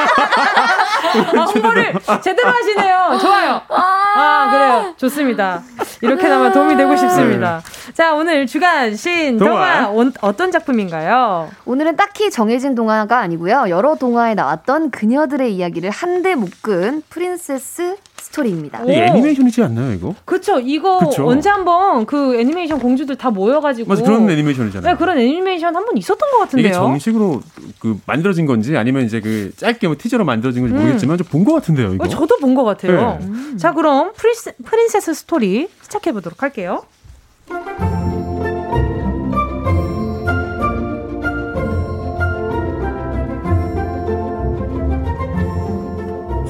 [1.21, 3.19] 아, 홍보를 제대로 하시네요.
[3.21, 3.61] 좋아요.
[3.69, 4.95] 아, 그래요.
[4.97, 5.63] 좋습니다.
[6.01, 7.61] 이렇게나마 도움이 되고 싶습니다.
[7.95, 10.11] 자, 오늘 주간 신 동화, 동화.
[10.21, 11.51] 어떤 작품인가요?
[11.65, 13.67] 오늘은 딱히 정해진 동화가 아니고요.
[13.69, 18.85] 여러 동화에 나왔던 그녀들의 이야기를 한데 묶은 Princess Story입니다.
[18.85, 20.15] 이 애니메이션이지 않나요, 이거?
[20.25, 20.59] 그렇죠.
[20.61, 21.27] 이거 그쵸?
[21.27, 24.93] 언제 한번 그 애니메이션 공주들 다 모여가지고 맞아 그런 애니메이션이잖아요.
[24.93, 26.67] 네, 그런 애니메이션 한 번 있었던 것 같은데요.
[26.67, 27.41] 이게 정식으로
[27.79, 30.81] 그 만들어진 건지 아니면 이제 그 짧게 뭐 티저로 만들어진 건지 음.
[30.81, 32.05] 모르겠지만 좀 본 것 같은데요, 이거.
[32.05, 33.19] 어, 저도 본 것 같아요.
[33.21, 33.27] 네.
[33.27, 33.57] 음.
[33.59, 36.83] 자, 그럼 Prince, Princess Story 시작해 보도록 할게요.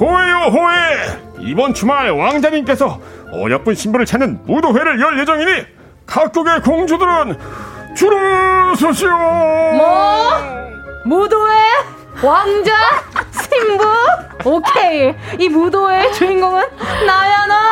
[0.00, 3.01] 호외요 호외 이번 주말 왕자님께서
[3.32, 5.66] 어여쁜 신부를 찾는 무도회를 열 예정이니
[6.07, 7.38] 각국의 공주들은
[7.97, 9.09] 줄을 서시오.
[9.09, 10.30] 뭐?
[11.05, 11.53] 무도회?
[12.22, 12.72] 왕자?
[13.32, 13.84] 신부?
[14.44, 15.14] 오케이.
[15.38, 16.64] 이 무도회의 주인공은
[17.07, 17.70] 나야 나.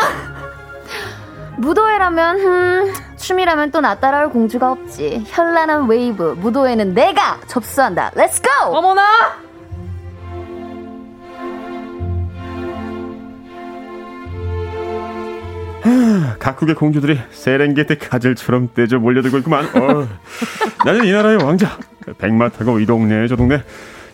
[1.58, 5.24] 무도회라면 음, 춤이라면 또 나 따라올 공주가 없지.
[5.28, 8.10] 현란한 웨이브 무도회는 내가 접수한다.
[8.14, 8.48] Let's go!
[8.76, 9.02] 어머나!
[16.38, 19.64] 각국의 공주들이 세렝게티 가젤처럼 떼 져 몰려들고 있구만.
[19.66, 20.08] 어.
[20.84, 21.78] 나는 이 나라의 왕자.
[22.18, 23.62] 백마 타고 이 동네 저 동네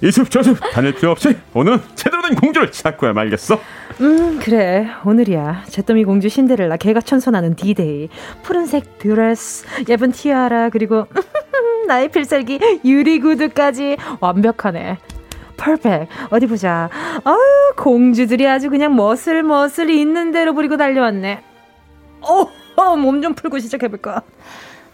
[0.03, 3.61] 이 숲 저 숲 다닐 필요 없이 오늘은 제대로 된 공주를 찾고야 말겠어.
[4.01, 8.09] 음 그래 오늘이야 잿더미 공주 신데렐라 개과천선하는 디데이
[8.43, 11.07] 푸른색 드레스 예쁜 티아라 그리고
[11.87, 14.99] 나의 필살기 유리구두까지 완벽하네.
[15.57, 16.09] Perfect.
[16.31, 16.89] 어디 보자.
[17.23, 17.37] 아유,
[17.77, 21.43] 공주들이 아주 그냥 멋을 멋을 있는 대로 부리고 달려왔네.
[22.23, 22.47] 어,
[22.77, 24.23] 어 몸 좀 풀고 시작해볼까?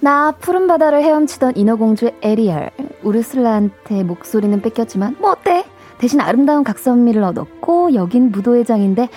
[0.00, 2.70] 나 푸른 바다를 헤엄치던 인어공주 에리얼.
[3.02, 5.64] 우르슬라한테 목소리는 뺏겼지만 뭐 어때?
[5.98, 9.08] 대신 아름다운 각선미를 얻었고 여긴 무도회장인데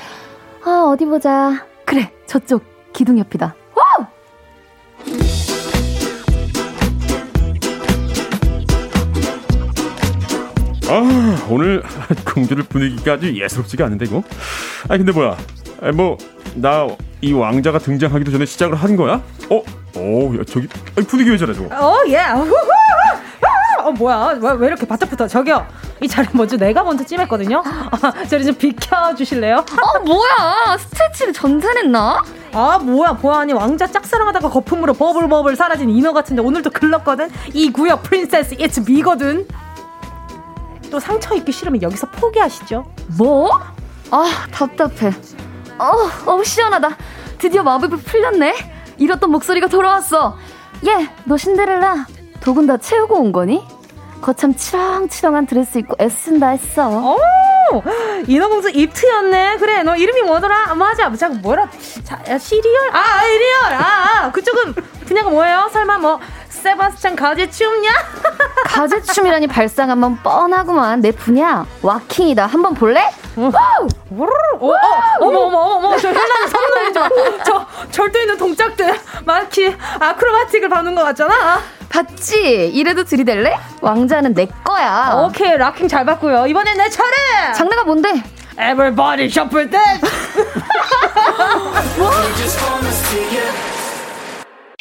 [0.64, 1.66] 아 어디 보자.
[1.86, 3.56] 그래 저쪽 기둥 옆이다.
[3.76, 4.06] Wow!
[10.88, 11.84] 아 오늘
[12.34, 14.24] 공주들 분위기가 아주 예사롭지가 않은데 이거.
[14.88, 15.38] 아 근데 뭐야?
[15.94, 16.18] 뭐
[16.56, 16.88] 나
[17.22, 19.22] 이 왕자가 등장하기도 전에 시작을 한 거야?
[19.50, 19.62] 어?
[19.98, 20.68] 오, 야, 저기
[21.06, 21.68] 분위기 왜 저래 저거?
[21.76, 22.20] 어, 예.
[23.84, 24.38] 어 뭐야?
[24.42, 25.28] 왜, 왜 이렇게 바짝 붙어?
[25.28, 25.66] 저기요.
[26.02, 27.62] 이 자리 먼저 내가 먼저 찜했거든요.
[27.66, 29.58] 아, 저리 좀 비켜 주실래요?
[29.58, 30.78] 어 뭐야?
[30.80, 32.24] 스테이지를 전세 냈나?
[32.54, 37.30] 아 뭐야 보아하니 왕자 짝사랑하다가 거품으로 bubble bubble 사라진 인어 같은데 오늘도 글렀거든.
[37.54, 39.46] 이 구역 princess it's me거든.
[40.90, 42.86] 또 상처 입기 싫으면 여기서 포기하시죠.
[43.18, 43.50] 뭐?
[44.12, 45.12] 아 답답해.
[45.80, 46.90] 어, 어 시원하다.
[47.38, 48.54] 드디어 마법이 풀렸네.
[48.98, 50.38] 잃었던 목소리가 돌아왔어.
[50.86, 52.06] 예, 너 신데렐라
[52.42, 53.66] 독은 다 채우고 온 거니?
[54.22, 56.90] 거참 치렁치렁한 드레스 입고 애쓴다 애써.
[56.90, 57.18] 오!
[58.28, 59.58] 인어공주 입트였네.
[59.58, 60.72] 그래, 너 이름이 뭐더라?
[60.72, 61.14] 아, 맞아.
[61.16, 61.70] 자꾸 뭐라?
[62.04, 62.90] 자, 시리얼?
[62.92, 63.74] 아, 시리얼.
[63.74, 64.74] 아, 아, 그쪽은
[65.06, 65.70] 분야가 뭐예요?
[65.72, 66.20] 설마 뭐
[66.50, 67.90] 세바스찬 가재춤이냐?
[68.66, 71.00] 가재춤이라니 발상 한번 뻔하구만.
[71.02, 72.46] 내 분야 waacking이다.
[72.46, 73.10] 한번 볼래?
[73.40, 73.52] 어,
[74.12, 74.74] 어, 어,
[75.22, 77.44] 어머 어머 어머 저 현란한 선물이죠.
[77.46, 81.62] 저 절도 있는 동작들 마치 acrobatic을 보는 것 같잖아.
[81.90, 82.68] 봤지?
[82.74, 83.58] 이래도 들이댈래?
[83.82, 85.14] 왕자는 내 거야.
[85.26, 86.48] 오케이 waacking 잘 봤고요.
[86.48, 87.54] 이번엔 내 차례.
[87.56, 88.10] 장르가 뭔데?
[88.60, 89.70] Everybody shuffle.
[91.98, 92.12] 뭐?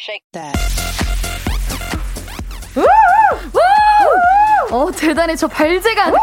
[0.01, 0.88] Shake that.
[4.71, 5.35] 어 대단해.
[5.37, 6.15] 저 발재간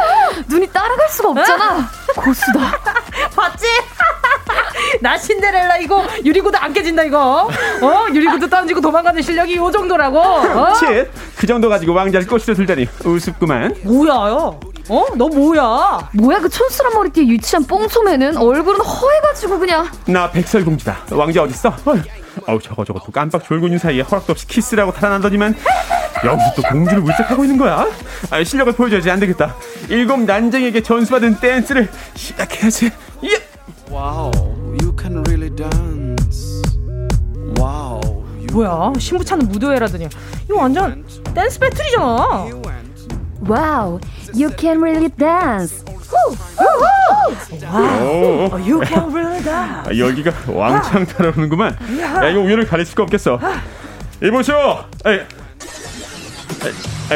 [0.48, 1.90] 눈이 따라갈 수가 없잖아.
[2.16, 2.80] 고수다.
[3.36, 3.66] 봤지?
[5.02, 7.50] 나 신데렐라 이거 유리구두 안 깨진다 이거.
[7.82, 8.06] 어?
[8.14, 10.20] 유리구두 던지고 도망가는 실력이 요 정도라고.
[10.20, 10.74] 어?
[11.38, 13.76] 그 정도 가지고 왕자를 꼬시려 들다니 우습구만.
[13.84, 14.60] 뭐야요
[14.90, 15.06] 어?
[15.16, 16.10] 너 뭐야?
[16.14, 21.76] 뭐야 그 촌스런 머리띠에 유치한 뽕소매는 얼굴은 허예가지고 그냥 나 백설공주다 왕자 어딨어?
[22.48, 25.56] 어우 저거 저거 또 깜빡 졸고 있는 사이에 허락도 없이 키스하고 달아나더니만
[26.24, 27.88] 여기서 또 공주를 물색하고 있는 거야?
[28.30, 29.56] 아, 실력을 보여줘야지 안 되겠다.
[29.90, 32.92] 일곱 난쟁이에게 전수받은 댄스를 시작해야지.
[33.24, 33.30] 예!
[33.92, 34.32] Wow,
[34.82, 36.62] you can really dance.
[37.60, 38.02] Wow.
[38.54, 38.94] 뭐야?
[38.98, 40.08] 신부 찾는 무도회라더니
[40.46, 42.46] 이거 완전 댄스 battle이잖아.
[43.48, 44.00] Wow,
[44.34, 45.84] you can really dance.
[47.72, 49.86] Wow, you can really dance.
[49.86, 51.78] 아, 여기가 왕창 따라오는구만.
[52.00, 53.40] 야, 이거 우열을 가릴 수가 없겠어.
[54.24, 54.84] 이보시오.
[55.06, 55.22] 에이.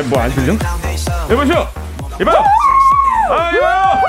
[0.09, 0.53] 뭐 안 들려?
[1.31, 1.67] 여보시오!
[2.21, 2.43] 이봐요!
[3.31, 4.01] 아, 이봐요!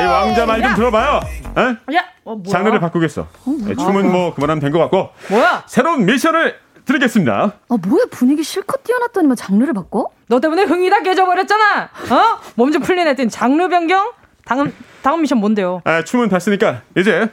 [0.00, 1.20] 이 왕자 말 좀 들어봐요.
[1.58, 1.94] 에?
[1.96, 3.22] 야, 어, 장르를 바꾸겠어.
[3.22, 5.10] 어, 네, 춤은 뭐 그만하면 된 것 같고.
[5.28, 5.64] 뭐야?
[5.66, 7.52] 새로운 미션을 드리겠습니다.
[7.68, 10.10] 아 뭐야 분위기 실컷 띄워놨더니만 장르를 바꿔?
[10.28, 11.84] 너 때문에 흥이 다 깨져버렸잖아.
[12.10, 12.40] 어?
[12.54, 14.12] 몸 좀 풀린 애들 장르 변경?
[14.44, 14.72] 다음
[15.02, 15.82] 다음 미션 뭔데요?
[15.84, 17.28] 아 춤은 봤으니까 이제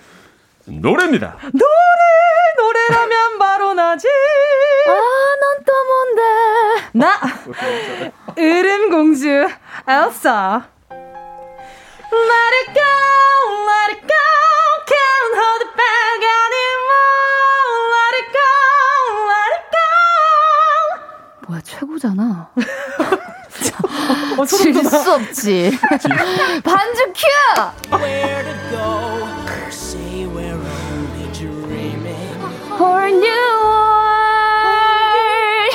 [0.66, 1.38] 노래입니다.
[1.42, 1.64] 노래
[2.58, 4.08] 노래라면 바로 나지.
[4.88, 6.22] 아넌 또 뭔데?
[6.94, 7.20] 나
[8.38, 9.28] 으름 공주
[9.88, 10.66] 엘사.
[12.10, 12.84] Let it go,
[13.68, 14.16] let it go,
[24.47, 25.79] 어, 질수 없지.
[26.65, 27.23] 반주 큐!
[32.79, 33.49] whole new
[34.43, 35.75] world,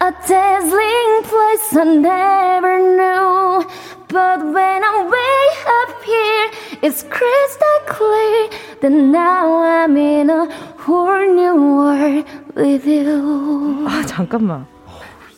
[0.00, 3.64] a dazzling place I never knew.
[4.08, 5.42] But when I'm way
[5.80, 6.48] up here,
[6.82, 8.48] it's crystal clear
[8.80, 10.46] that now I'm in a
[10.78, 13.86] whole new world with you.
[13.88, 14.66] 아 잠깐만.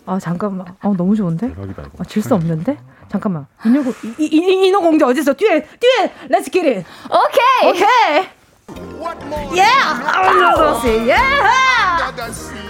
[0.06, 0.68] 아 잠깐만.
[0.82, 1.54] 아 너무 좋은데?
[1.98, 2.78] 아, 질 수 없는데?
[3.10, 3.46] 잠깐만.
[3.66, 3.82] 인어
[4.20, 5.34] 인어 공주 어디 있어?
[5.34, 6.12] 뒤에 뒤에.
[6.30, 6.86] Let's get it.
[7.10, 7.70] 오케이.
[7.70, 8.28] 오케이.
[9.54, 10.00] Yeah!
[10.24, 11.06] Gonna go see.
[11.08, 11.64] Yeah!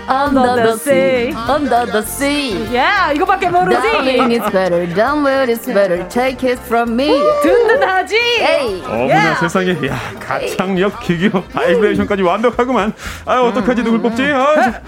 [0.10, 2.52] under the sea, under the sea.
[2.74, 3.82] Yeah, 이거밖에 모르지.
[3.82, 7.08] Darling, it's better, done well, it's better, take it from me.
[7.44, 8.16] 든든하지.
[8.40, 8.82] Hey.
[8.86, 9.40] 어머나 yeah.
[9.40, 12.94] 세상에, 야 가창력, 기교, 바이브레이션까지 완벽하구만.
[13.26, 14.24] 아 어떡하지 누굴 뽑지?
[14.24, 14.82] 아,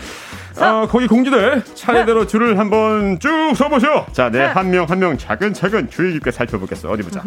[0.63, 4.07] 어, 거기 공주들 차례대로 줄을 한번 쭉 서보셔.
[4.13, 6.89] 자, 네, 한 명 한 명 차근차근 주의 깊게 살펴보겠어.
[6.89, 7.21] 어디 보자.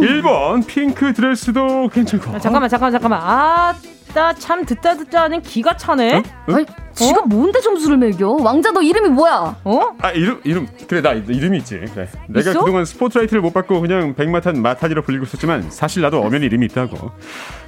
[0.00, 2.34] 1번 핑크 드레스도 괜찮고.
[2.34, 3.20] 야, 잠깐만, 잠깐만, 잠깐만.
[3.22, 3.74] 아,
[4.14, 6.14] 나참 듣다 듣다 하는 기가 차네.
[6.16, 6.18] 어?
[6.18, 6.54] 어?
[6.54, 7.24] 아니, 지가 어?
[7.26, 8.28] 뭔데 점수를 매겨?
[8.30, 9.56] 왕자 너 이름이 뭐야?
[9.64, 9.80] 어?
[10.00, 11.80] 아 이름 이름 그래 나 이름이 있지.
[11.92, 12.08] 그래.
[12.28, 12.60] 내가 있어?
[12.60, 17.10] 그동안 스포트라이트를 못 받고 그냥 백마탄 마타지로 불리고 있었지만 사실 나도 엄연히 이름이 있다고.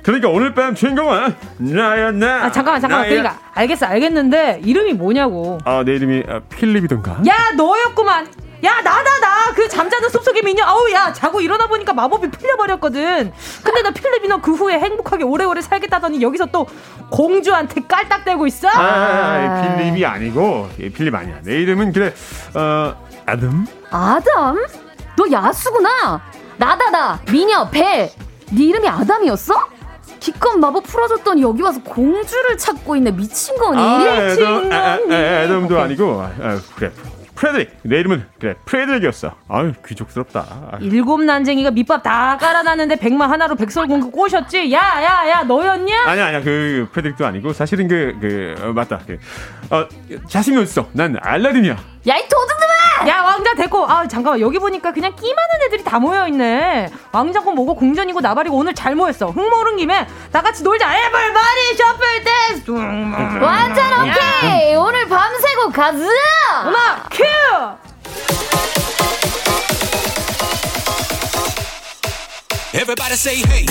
[0.03, 2.45] 그러니까 오늘 밤 주인공은 나야 나.
[2.45, 3.09] 아 잠깐만 잠깐만.
[3.09, 3.19] 나야.
[3.23, 5.59] 그러니까 알겠어 알겠는데 이름이 뭐냐고.
[5.65, 7.23] 아 내 이름이 아, 필립이던가.
[7.27, 8.27] 야 너였구만.
[8.65, 9.53] 야 나다 나.
[9.55, 10.65] 그 잠자는 숲속의 미녀.
[10.65, 13.33] 아우 야 자고 일어나 보니까 마법이 풀려버렸거든.
[13.63, 16.67] 근데 나 필립이 너그 후에 행복하게 오래오래 살겠다더니 여기서 또
[17.11, 18.69] 공주한테 깔딱대고 있어?
[18.69, 20.69] 아, 아, 아 필립이 아니고.
[20.81, 21.41] 예, 필립 아니야.
[21.43, 22.13] 내 이름은 그래
[22.55, 22.95] 어
[23.27, 24.67] 아담 아담?
[25.17, 26.21] 너 야수구나.
[26.59, 28.13] 나다 나 미녀 벨 네
[28.57, 29.69] 이름이 아담이었어?
[30.19, 33.11] 기껏 마법 풀어줬더니 여기 와서 공주를 찾고 있네.
[33.13, 33.81] 미친 거니?
[33.81, 36.21] 아, 애덤, 아, 아, 애덤도 아니고.
[36.23, 36.91] 아, 그래
[37.37, 37.71] 프레드릭.
[37.83, 39.35] 내 이름은 그래 프레드릭이었어.
[39.49, 40.79] 아유 귀족스럽다.
[40.81, 44.73] 일곱 난쟁이가 밑밥 다 깔아놨는데 백마 하나로 백설공주 꼬셨지?
[44.73, 46.05] 야야야 너였냐?
[46.07, 49.01] 아니야 아니야 그 프레드릭도 아니고 사실은 그그 그, 어, 맞다.
[49.07, 49.19] 그,
[49.71, 49.87] 어
[50.29, 50.89] 자스민 어딨어?
[50.93, 51.77] 난 알라딘이야.
[52.09, 52.66] 야이 도둑들아!
[53.09, 56.91] 야 왕자 됐고 아 잠깐만 여기 보니까 그냥 끼 많은 애들이 다 모여 있네.
[57.13, 59.29] 왕자고 뭐고 궁전이고 나발이고 오늘 잘 모였어.
[59.31, 60.93] 흥 오른 김에 다 같이 놀자.
[60.97, 62.71] Everybody shuffle dance.
[63.41, 64.75] 완전 오케이.
[64.75, 65.99] 오늘 밤새고 가자.
[66.67, 67.23] 음악 큐.
[72.75, 73.67] Everybody say hey.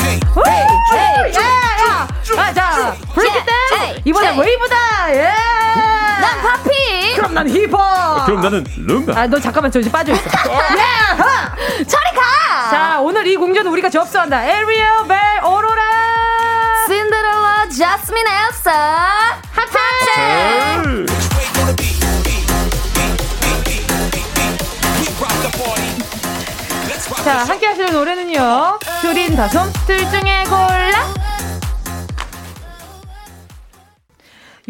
[0.00, 0.20] Hey.
[0.46, 0.66] Hey.
[0.92, 1.34] Hey.
[1.34, 2.08] 야, 야.
[2.36, 4.02] 아, 자, 브레이크 댄스.
[4.04, 5.14] 이번엔 웨이브다.
[5.14, 5.99] 예.
[6.20, 7.14] 난 파피.
[7.16, 8.26] 그럼 난 힙합.
[8.26, 9.18] 그럼 나는 룸바.
[9.20, 10.22] 아, 너 잠깐만 저 이제 빠져 있어.
[10.24, 11.84] 예.
[11.84, 12.70] 저리 가.
[12.70, 14.44] 자, 오늘 이 궁전은 우리가 접수한다.
[14.44, 15.82] 에리얼 벨 오로라.
[16.86, 18.72] 신데렐라 자스민 엘사.
[19.52, 19.80] 하트.
[27.24, 28.78] 자, 함께 하시는 노래는요.
[29.02, 31.12] 효린 다솜, 둘 중에 골라.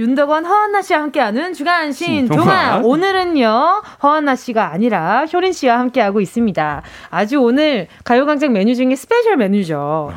[0.00, 2.80] 윤덕원, 허한나 씨와 함께하는 주간 신동화.
[2.82, 6.82] 오늘은요, 허한나 씨가 아니라 효린 씨와 함께하고 있습니다.
[7.10, 10.10] 아주 오늘 가요광장 메뉴 중에 스페셜 메뉴죠.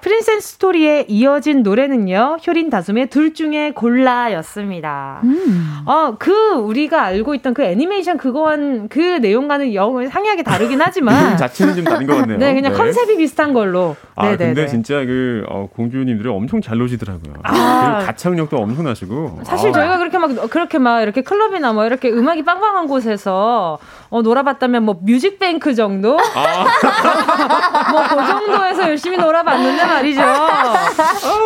[0.00, 5.20] 프린세스 스토리에 이어진 노래는요, 효린 다솜의 둘 중에 골라였습니다.
[5.24, 5.82] 음.
[5.84, 11.36] 어, 그, 우리가 알고 있던 그 애니메이션 그거한 그 내용과는 영 상이하게 다르긴 하지만.
[11.36, 12.38] 자체는 좀 다른 것 같네요.
[12.38, 12.78] 네, 그냥 네.
[12.78, 13.96] 컨셉이 비슷한 걸로.
[14.14, 14.54] 아, 네네네.
[14.54, 17.34] 근데 진짜 그, 어, 공주님들이 엄청 잘 노시더라고요.
[17.42, 18.04] 아.
[18.06, 19.25] 가창력도 엄청나시고.
[19.44, 19.72] 사실 아.
[19.72, 23.78] 저희가 그렇게 막, 그렇게 막 이렇게 클럽이나 뭐 이렇게 음악이 빵빵한 곳에서
[24.10, 26.18] 어, 놀아봤다면 뭐 뮤직뱅크 정도?
[26.18, 26.66] 아.
[27.92, 30.20] 뭐그 정도에서 열심히 놀아봤는데 말이죠.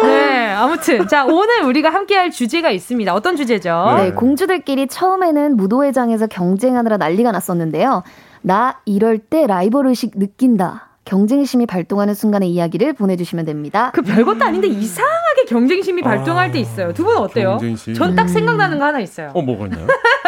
[0.02, 3.14] 네, 아무튼 자 오늘 우리가 함께할 주제가 있습니다.
[3.14, 3.94] 어떤 주제죠?
[3.96, 8.02] 네, 공주들끼리 처음에는 무도회장에서 경쟁하느라 난리가 났었는데요.
[8.42, 10.90] 나 이럴 때 라이벌 의식 느낀다.
[11.04, 13.90] 경쟁심이 발동하는 순간의 이야기를 보내주시면 됩니다.
[13.94, 16.92] 그 별것도 아닌데 이상하게 경쟁심이 발동할 아, 때 있어요.
[16.92, 17.58] 두 분 어때요?
[17.96, 19.32] 전 딱 생각나는 거 하나 있어요.
[19.34, 19.86] 어, 뭐가 있나요?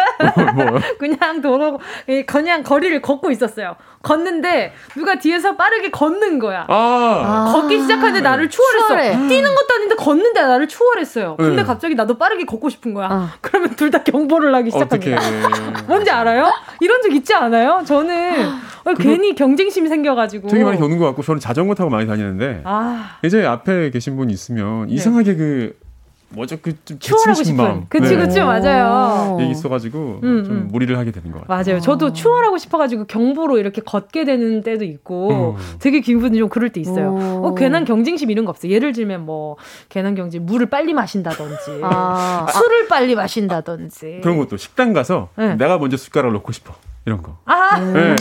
[0.55, 1.79] 뭐, 그냥 도로,
[2.27, 3.75] 그냥 거리를 걷고 있었어요.
[4.01, 6.65] 걷는데 누가 뒤에서 빠르게 걷는 거야.
[6.67, 7.51] 아.
[7.53, 8.87] 걷기 시작하는데 나를 추월했어.
[8.87, 9.11] 추월해.
[9.29, 11.37] 뛰는 것도 아닌데 걷는데 나를 추월했어요.
[11.37, 11.63] 근데 네.
[11.63, 13.07] 갑자기 나도 빠르게 걷고 싶은 거야.
[13.09, 13.29] 어.
[13.41, 15.21] 그러면 둘 다 경보를 하기 시작합니다.
[15.87, 16.51] 뭔지 알아요?
[16.81, 17.81] 이런 적 있지 않아요?
[17.85, 18.45] 저는
[18.85, 20.47] 어, 괜히 경쟁심이 생겨가지고.
[20.49, 23.17] 되게 많이 겪는 것 같고 저는 자전거 타고 많이 다니는데 아.
[23.23, 24.95] 이제 앞에 계신 분 있으면 네.
[24.95, 25.77] 이상하게 그
[26.33, 28.25] 뭐죠 그좀 추월하고 싶은 그치 네.
[28.25, 30.67] 그치 맞아요 얘기 있어가지고 음, 좀 음.
[30.71, 32.13] 무리를 하게 되는 것 같아요 맞아요 저도 아.
[32.13, 35.77] 추월하고 싶어가지고 경보로 이렇게 걷게 되는 때도 있고 음.
[35.79, 39.57] 되게 기분이 좀 그럴 때 있어요 어, 괜한 경쟁심 이런 거 없어요 예를 들면 뭐
[39.89, 42.47] 괜한 경쟁 물을 빨리 마신다든지 아.
[42.51, 45.55] 술을 빨리 마신다든지 그런 것도 식당 가서 네.
[45.55, 46.73] 내가 먼저 숟가락을 넣고 싶어
[47.05, 47.79] 이런 거 아.
[47.79, 48.15] 네.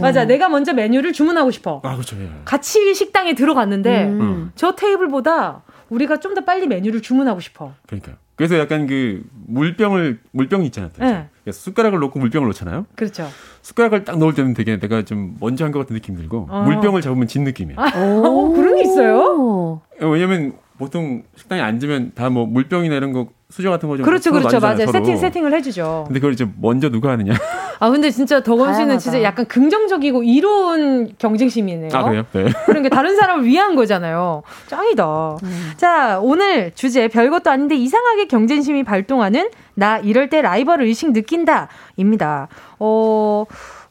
[0.00, 0.24] 맞아.
[0.24, 1.80] 내가 먼저 메뉴를 주문하고 싶어.
[1.82, 2.16] 아, 그렇죠.
[2.20, 2.28] 예.
[2.44, 4.52] 같이 식당에 들어갔는데 음.
[4.54, 7.72] 저 테이블보다 우리가 좀 더 빨리 메뉴를 주문하고 싶어.
[7.86, 8.16] 그러니까요.
[8.36, 10.90] 그래서 약간 그 물병을 물병이 있잖아요.
[10.98, 11.28] 네.
[11.52, 12.86] 숟가락을 넣고 물병을 넣잖아요.
[12.96, 13.28] 그렇죠.
[13.62, 16.62] 숟가락을 딱 넣을 때는 되게 내가 좀 먼저 한 것 같은 느낌 들고 어.
[16.64, 17.76] 물병을 잡으면 진 느낌이야.
[17.78, 19.80] 아, 어, 그런 게 있어요?
[20.00, 24.58] 왜냐면 보통 식당에 앉으면 다 뭐 물병이나 이런 거 수저 같은 거 좀 그렇죠, 그렇죠,
[24.58, 24.86] 맞아요.
[24.90, 26.04] 세팅 세팅을 해주죠.
[26.08, 27.34] 근데 그걸 이제 먼저 누가 하느냐?
[27.78, 31.90] 아 근데 진짜 덕원 씨는 진짜 약간 긍정적이고 이로운 경쟁심이네요.
[31.92, 32.24] 아 그래요?
[32.32, 32.46] 네.
[32.66, 34.42] 그런 게 다른 사람을 위한 거잖아요.
[34.66, 35.36] 짱이다.
[35.44, 35.72] 음.
[35.76, 42.48] 자 오늘 주제 별것도 아닌데 이상하게 경쟁심이 발동하는 나 이럴 때 라이벌 의식 느낀다입니다.
[42.80, 43.44] 어.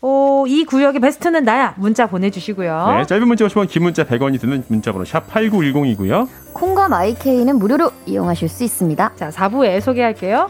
[0.05, 1.75] 어, 이 구역의 베스트는 나야.
[1.77, 2.95] 문자 보내주시고요.
[2.97, 6.27] 네, 짧은 문자 50원, 긴 문자 100원이 드는 문자번호 샵 8910이고요.
[6.51, 9.11] 콩과 마이케이는 무료로 이용하실 수 있습니다.
[9.15, 10.49] 자, 4부에 소개할게요.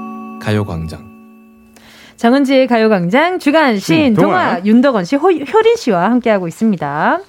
[0.51, 1.09] 가요광장.
[2.17, 7.19] 정은지의 가요광장 주간 신동화 음, 윤덕원 씨, 호, 효린 씨와 함께하고 있습니다.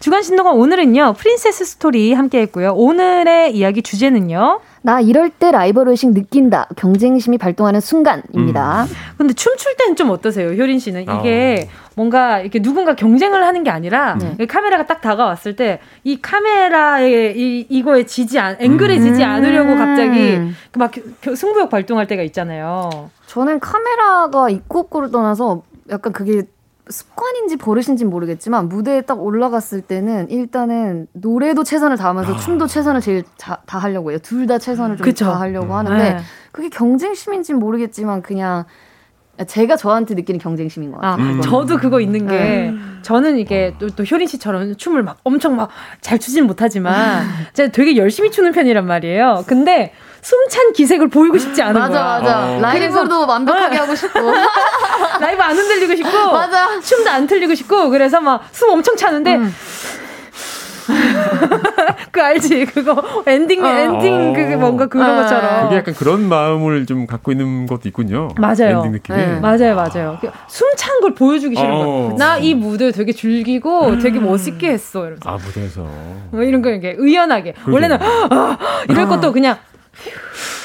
[0.00, 2.72] 주간 신동화 오늘은요 프린세스 스토리 함께했고요.
[2.72, 4.60] 오늘의 이야기 주제는요.
[4.84, 6.66] 나 이럴 때 라이벌 의식 느낀다.
[6.76, 8.82] 경쟁심이 발동하는 순간입니다.
[8.82, 8.88] 음.
[9.16, 11.02] 근데 춤출 때는 좀 어떠세요, 효린 씨는?
[11.02, 11.90] 이게 어.
[11.94, 14.46] 뭔가 이렇게 누군가 경쟁을 하는 게 아니라 네.
[14.46, 19.28] 카메라가 딱 다가왔을 때 이 카메라에 이 이거에 지지 않 앵글에 지지 음.
[19.28, 20.38] 않으려고 갑자기
[20.76, 20.92] 막
[21.36, 23.10] 승부욕 발동할 때가 있잖아요.
[23.26, 26.42] 저는 카메라가 있고 없고를 떠나서 약간 그게
[26.88, 32.36] 습관인지 버릇인지 모르겠지만 무대에 딱 올라갔을 때는 일단은 노래도 최선을 다하면서 아.
[32.38, 34.18] 춤도 최선을 제일 자, 다 하려고 해요.
[34.22, 36.18] 둘 다 최선을 좀 다 하려고 하는데 네.
[36.50, 38.64] 그게 경쟁심인지 모르겠지만 그냥
[39.46, 41.26] 제가 저한테 느끼는 경쟁심인 것 같아요.
[41.26, 41.40] 아, 음.
[41.40, 42.74] 저도 그거 있는 게 네.
[43.02, 45.70] 저는 이게 또, 또 효린 씨처럼 춤을 막 엄청 막
[46.00, 47.24] 잘 추진 못하지만
[47.54, 49.44] 제가 되게 열심히 추는 편이란 말이에요.
[49.46, 49.92] 근데
[50.22, 52.02] 숨찬 기색을 보이고 싶지 않은 맞아, 거야.
[52.04, 52.52] 맞아, 맞아.
[52.52, 52.60] 어.
[52.60, 54.20] 라이브도 완벽하게 하고 싶고.
[55.20, 56.10] 라이브 안 흔들리고 싶고.
[56.32, 56.80] 맞아.
[56.80, 57.90] 춤도 안 틀리고 싶고.
[57.90, 59.36] 그래서 막 숨 엄청 차는데.
[59.36, 59.54] 음.
[62.10, 63.68] 그 알지 그거 엔딩 어.
[63.68, 65.22] 엔딩 그 뭔가 그런 어.
[65.22, 69.40] 것처럼 그게 약간 그런 마음을 좀 갖고 있는 것도 있군요 맞아요 엔딩 느낌이 네.
[69.40, 70.18] 맞아요 맞아요
[70.48, 72.08] 숨찬 걸 보여주기 싫은 어.
[72.10, 75.86] 거 나 이 무대 되게 즐기고 되게 멋있게 했어 이러면서 아 무대에서
[76.32, 77.72] 뭐 이런 거 이렇게 의연하게 그러게.
[77.72, 78.58] 원래는 아,
[78.88, 79.56] 이럴 것도 그냥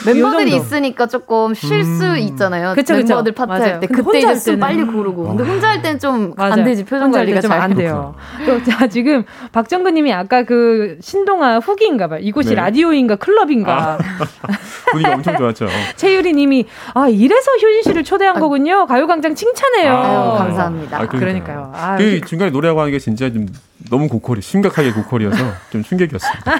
[0.05, 2.17] 멤버들이 있으니까 조금 쉴수 음.
[2.17, 2.73] 있잖아요.
[2.75, 3.87] 그쵸, 멤버들 파트 할 때.
[3.87, 5.35] 그때 이제 숨 빨리 고르고.
[5.35, 6.85] 근데 혼자 할 때는 좀 안 되지.
[6.85, 8.15] 표정 관리가 잘 안 돼요.
[8.45, 12.19] 또, 자, 지금 박정근 님이 아까 그 신동아 후기인가 봐요.
[12.21, 12.55] 이곳이 네.
[12.55, 13.93] 라디오인가 클럽인가.
[13.93, 13.97] 아,
[14.91, 15.67] 분위기 엄청 좋았죠.
[15.97, 18.85] 최유리 님이 아, 이래서 효진 씨를 초대한 아, 거군요.
[18.85, 19.91] 가요 광장 칭찬해요.
[19.93, 20.99] 아유, 감사합니다.
[21.01, 21.71] 아, 그러니까요.
[21.75, 23.47] 아, 그 중간에 노래하고 하는 게 진짜 좀
[23.89, 25.37] 너무 고퀄이, 심각하게 고퀄이어서
[25.71, 26.51] 좀 충격이었습니다.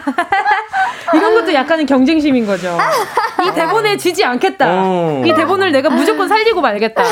[1.14, 2.78] 이런 것도 약간은 경쟁심인 거죠.
[3.46, 4.84] 이 대본에 지지 않겠다.
[4.84, 5.24] 오.
[5.26, 7.04] 이 대본을 내가 무조건 살리고 말겠다.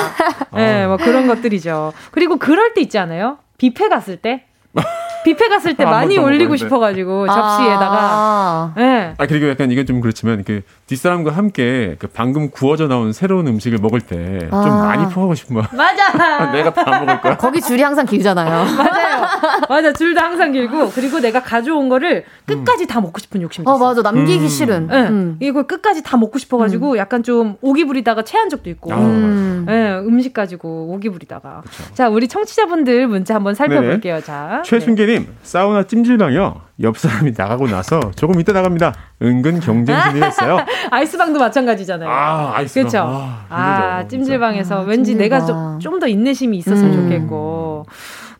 [0.56, 1.93] 예, 네, 뭐 그런 것들이죠.
[2.12, 3.38] 그리고 그럴 때 있지 않아요?
[3.58, 4.43] 뷔페 갔을 때?
[5.26, 7.97] 뷔페 갔을 때 아, 많이 올리고 싶어가지고 접시에다가.
[7.99, 8.73] 아.
[8.78, 9.13] 네.
[9.17, 13.80] 아 그리고 약간 이건 좀 그렇지만 그 뒷사람과 함께 그 방금 구워져 나온 새로운 음식을
[13.80, 14.86] 먹을 때좀 아.
[14.86, 15.69] 많이 퍼하고 싶은 거야.
[15.73, 16.51] 맞아.
[16.53, 17.38] 내가 다 먹을 거야.
[17.38, 18.65] 거기 줄이 항상 길잖아요.
[18.78, 19.26] 맞아요.
[19.67, 22.88] 맞아 줄도 항상 길고 그리고 내가 가져온 거를 끝까지 음.
[22.88, 23.73] 다 먹고 싶은 욕심이 있어.
[23.73, 24.47] 어 맞아 남기기 음.
[24.47, 24.88] 싫은.
[24.88, 25.07] 네.
[25.07, 25.38] 음.
[25.39, 26.97] 이걸 끝까지 다 먹고 싶어가지고 음.
[26.97, 28.93] 약간 좀 오기 부리다가 체한 적도 있고.
[28.93, 29.65] 아, 음.
[29.67, 31.61] 네, 음식 가지고 오기 부리다가.
[31.65, 31.84] 그쵸.
[31.95, 34.15] 자 우리 청취자분들 문자 한번 살펴볼게요.
[34.15, 34.26] 네네.
[34.26, 35.34] 자 최순계 님 네.
[35.43, 36.61] 사우나 찜질방이요.
[36.82, 38.93] 옆 사람이 나가고 나서 조금 이따 나갑니다.
[39.22, 40.57] 은근 경쟁심이었어요.
[40.91, 42.09] 아이스방도 마찬가지잖아요.
[42.09, 42.84] 아, 아이스방.
[42.89, 43.05] 그렇죠.
[43.07, 45.39] 아, 아 찜질방에서 아, 왠지 찜질방.
[45.47, 47.03] 내가 좀 더 인내심이 있었으면 음.
[47.03, 47.86] 좋겠고.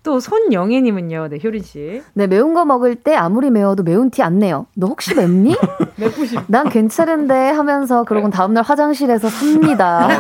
[0.04, 2.04] 또 손영애님은요, 네 효린 씨.
[2.14, 4.68] 네 매운 거 먹을 때 아무리 매워도 매운 티 안 내요.
[4.76, 5.56] 너 혹시 맵니?
[5.98, 6.42] 맵부심.
[6.48, 10.08] 난 괜찮은데 하면서 그러고 다음 날 화장실에서 삽니다.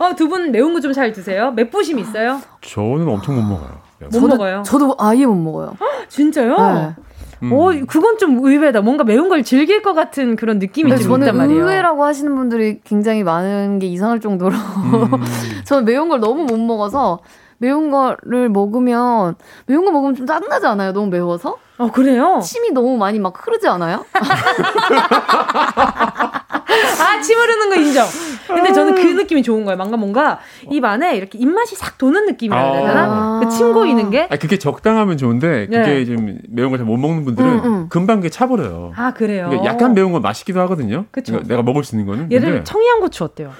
[0.00, 1.52] 아, 어두 분 매운 거 좀 잘 드세요?
[1.52, 2.40] 맵부심 있어요?
[2.62, 3.84] 저는 엄청 못 먹어요.
[4.06, 4.62] 못 저도, 먹어요?
[4.64, 5.76] 저도 아예 못 먹어요.
[6.08, 6.56] 진짜요?
[6.56, 6.94] 네.
[7.42, 7.52] 음.
[7.52, 8.80] 어, 그건 좀 의외다.
[8.80, 11.60] 뭔가 매운 걸 즐길 것 같은 그런 느낌이 네, 좀 있단 말이에요.
[11.60, 15.10] 의외라고 하시는 분들이 굉장히 많은 게 이상할 정도로 음.
[15.64, 17.20] 저는 매운 걸 너무 못 먹어서
[17.64, 20.92] 매운 거를 먹으면 매운 거 먹으면 좀 짜증나지 않아요?
[20.92, 21.56] 너무 매워서?
[21.78, 22.40] 어 그래요?
[22.44, 24.04] 침이 너무 많이 막 흐르지 않아요?
[27.00, 28.06] 아, 침 흐르는 거 인정.
[28.46, 29.76] 근데 저는 그 느낌이 좋은 거예요.
[29.78, 30.38] 뭔가 뭔가
[30.70, 33.02] 입 안에 이렇게 입맛이 싹 도는 느낌이라 해야 되나?
[33.06, 34.28] 아~ 그침 고이는 게.
[34.30, 36.04] 아, 그게 적당하면 좋은데 그게 네.
[36.04, 37.88] 좀 매운 걸 잘 못 먹는 분들은 음, 음.
[37.88, 38.92] 금방 그게 차버려요.
[38.96, 39.46] 아, 그래요?
[39.48, 41.06] 그러니까 약간 매운 건 맛있기도 하거든요.
[41.10, 41.40] 그쵸.
[41.44, 42.30] 내가 먹을 수 있는 거는.
[42.30, 43.52] 예를 들어 청양고추 어때요?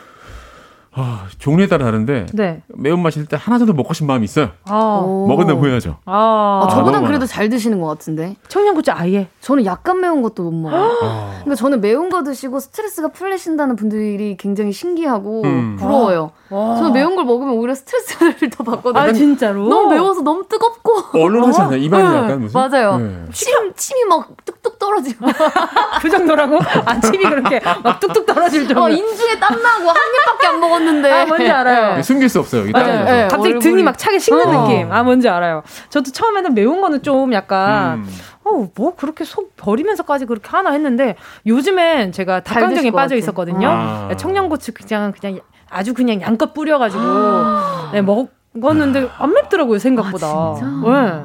[0.96, 2.62] 아, 종류에 따라 다른데 네.
[2.68, 4.50] 매운맛이 일때 하나 정도 먹고 싶은 마음이 있어요.
[4.64, 5.04] 아.
[5.28, 5.96] 먹은다 보여야죠.
[6.04, 8.36] 아, 아 저보단 그래도 잘 드시는 것 같은데.
[8.48, 9.28] 청양고추 아예.
[9.40, 10.98] 저는 약간 매운 것도 못 먹어요.
[11.02, 11.30] 아.
[11.40, 15.76] 그러니까 저는 매운 거 드시고 스트레스가 풀리신다는 분들이 굉장히 신기하고 음.
[15.80, 16.30] 부러워요.
[16.50, 16.76] 와.
[16.76, 19.02] 저는 매운 걸 먹으면 오히려 스트레스를 더 받거든요.
[19.02, 19.68] 아 진짜로?
[19.68, 21.18] 너무 매워서 너무 뜨겁고.
[21.18, 21.78] 얼얼하지 않나요?
[21.78, 22.16] 입안이 네.
[22.16, 22.60] 약간 무슨?
[22.60, 22.98] 맞아요.
[22.98, 23.24] 네.
[23.32, 25.26] 침 침이 막 뚝뚝 떨어지고.
[26.00, 26.58] 그 정도라고?
[26.84, 28.84] 아 침이 그렇게 막 뚝뚝 떨어질 정도.
[28.84, 31.10] 어, 인중에 땀 나고 한 입밖에 안 먹었는데.
[31.10, 31.96] 아, 뭔지 알아요.
[31.96, 32.70] 네, 숨길 수 없어요.
[32.70, 33.04] 맞아요.
[33.04, 33.60] 네, 갑자기 얼굴이...
[33.60, 34.62] 등이 막 차게 식는 어.
[34.62, 34.92] 느낌.
[34.92, 35.62] 아, 뭔지 알아요.
[35.88, 38.08] 저도 처음에는 매운 거는 좀 약간, 음.
[38.44, 41.16] 어, 뭐 그렇게 속 버리면서까지 그렇게 하나 했는데,
[41.46, 43.68] 요즘엔 제가 닭강정에 빠져 있었거든요.
[43.68, 44.06] 아.
[44.10, 47.90] 네, 청양고추 그냥, 그냥 아주 그냥 양껏 뿌려가지고, 아.
[47.92, 50.26] 네, 먹었는데 안 맵더라고요, 생각보다.
[50.26, 50.70] 아, 진짜?
[50.90, 51.24] 네.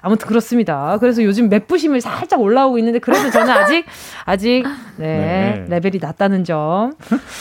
[0.00, 0.96] 아무튼 그렇습니다.
[1.00, 3.84] 그래서 요즘 맵부심을 살짝 올라오고 있는데 그래도 저는 아직
[4.24, 4.64] 아직
[4.96, 5.66] 네, 네.
[5.68, 6.92] 레벨이 낮다는 점.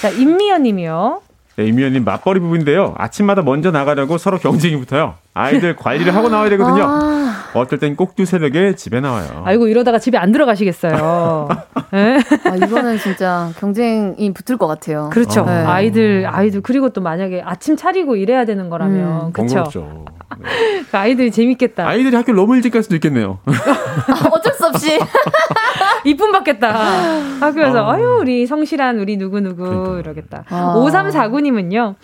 [0.02, 1.22] 자 임미연 님이요.
[1.56, 2.96] 네, 임미연님 맞벌이 부부인데요.
[2.98, 5.16] 아침마다 먼저 나가려고 서로 경쟁이 붙어요.
[5.34, 6.84] 아이들 관리를 하고 나와야 되거든요.
[6.88, 7.43] 아.
[7.60, 9.44] 어떨 땐 꼭두 새벽에 집에 나와요.
[9.46, 11.50] 아이고 이러다가 집에 안 들어가시겠어요.
[11.92, 12.20] 네?
[12.50, 15.10] 아, 이거는 진짜 경쟁이 붙을 것 같아요.
[15.12, 15.42] 그렇죠.
[15.42, 15.46] 어.
[15.46, 15.52] 네.
[15.52, 19.32] 아이들 아이들 그리고 또 만약에 아침 차리고 일해야 되는 거라면 음.
[19.34, 20.06] 그렇죠.
[20.40, 20.84] 네.
[20.90, 21.88] 그 아이들이 재밌겠다.
[21.88, 23.40] 아이들이 학교 너무 일찍 갈 수도 있겠네요.
[24.32, 25.00] 어쩔 수 없이
[26.06, 26.72] 이쁨 받겠다.
[27.40, 28.00] 학교에서 아.
[28.00, 30.00] 유 우리 성실한 우리 누구 누구 그러니까.
[30.00, 30.44] 이러겠다.
[30.50, 30.74] 아.
[30.78, 31.96] 5349님은요.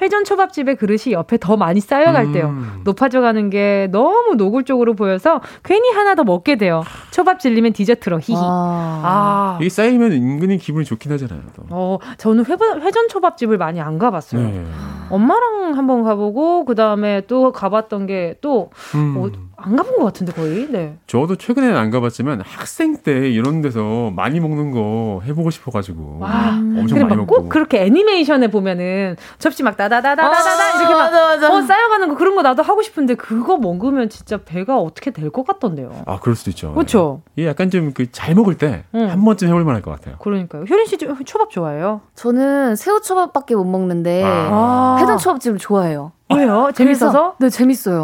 [0.00, 2.32] 회전 초밥집의 그릇이 옆에 더 많이 쌓여갈 음.
[2.32, 2.54] 때요.
[2.84, 6.82] 높아져가는 게 너무 노골적으로 보여서 괜히 하나 더 먹게 돼요.
[7.12, 8.36] 초밥 질리면 디저트로 히히.
[8.38, 9.00] 아.
[9.04, 9.58] 아.
[9.60, 11.40] 이게 쌓이면 은근히 기분이 좋긴 하잖아요.
[11.54, 11.62] 또.
[11.70, 14.42] 어, 저는 회전, 회전 초밥집을 많이 안 가봤어요.
[14.42, 14.64] 네.
[15.10, 19.14] 엄마랑 한번 가보고 그 다음에 또 가봤던 게또 음.
[19.16, 20.68] 어, 안 가본 것 같은데 거의.
[20.70, 20.96] 네.
[21.06, 27.00] 저도 최근에는 안 가봤지만 학생 때 이런 데서 많이 먹는 거 해보고 싶어가지고 와, 엄청
[27.00, 27.26] 많이 먹고.
[27.42, 31.54] 꼭 그렇게 애니메이션에 보면은 접시 막 다다다다다다다 아, 이렇게 막 맞아, 맞아.
[31.54, 35.46] 어, 쌓여가는 거 그런 거 나도 하고 싶은데 그거 먹으면 진짜 배가 어떻게 될 것
[35.46, 35.90] 같던데요.
[36.06, 36.72] 아 그럴 수도 있죠.
[36.74, 37.22] 그렇죠.
[37.34, 37.42] 네.
[37.42, 40.16] 이게 약간 좀 그 잘 먹을 때한 번쯤 해볼 만할 것 같아요.
[40.18, 40.64] 그러니까요.
[40.64, 42.00] 효린 씨 초밥 좋아해요?
[42.14, 44.96] 저는 새우 초밥밖에 못 먹는데 아.
[45.00, 46.12] 회전 초밥집을 좋아해요.
[46.34, 46.70] 왜요?
[46.74, 47.36] 재밌어서?
[47.38, 48.02] 네, 재밌어요.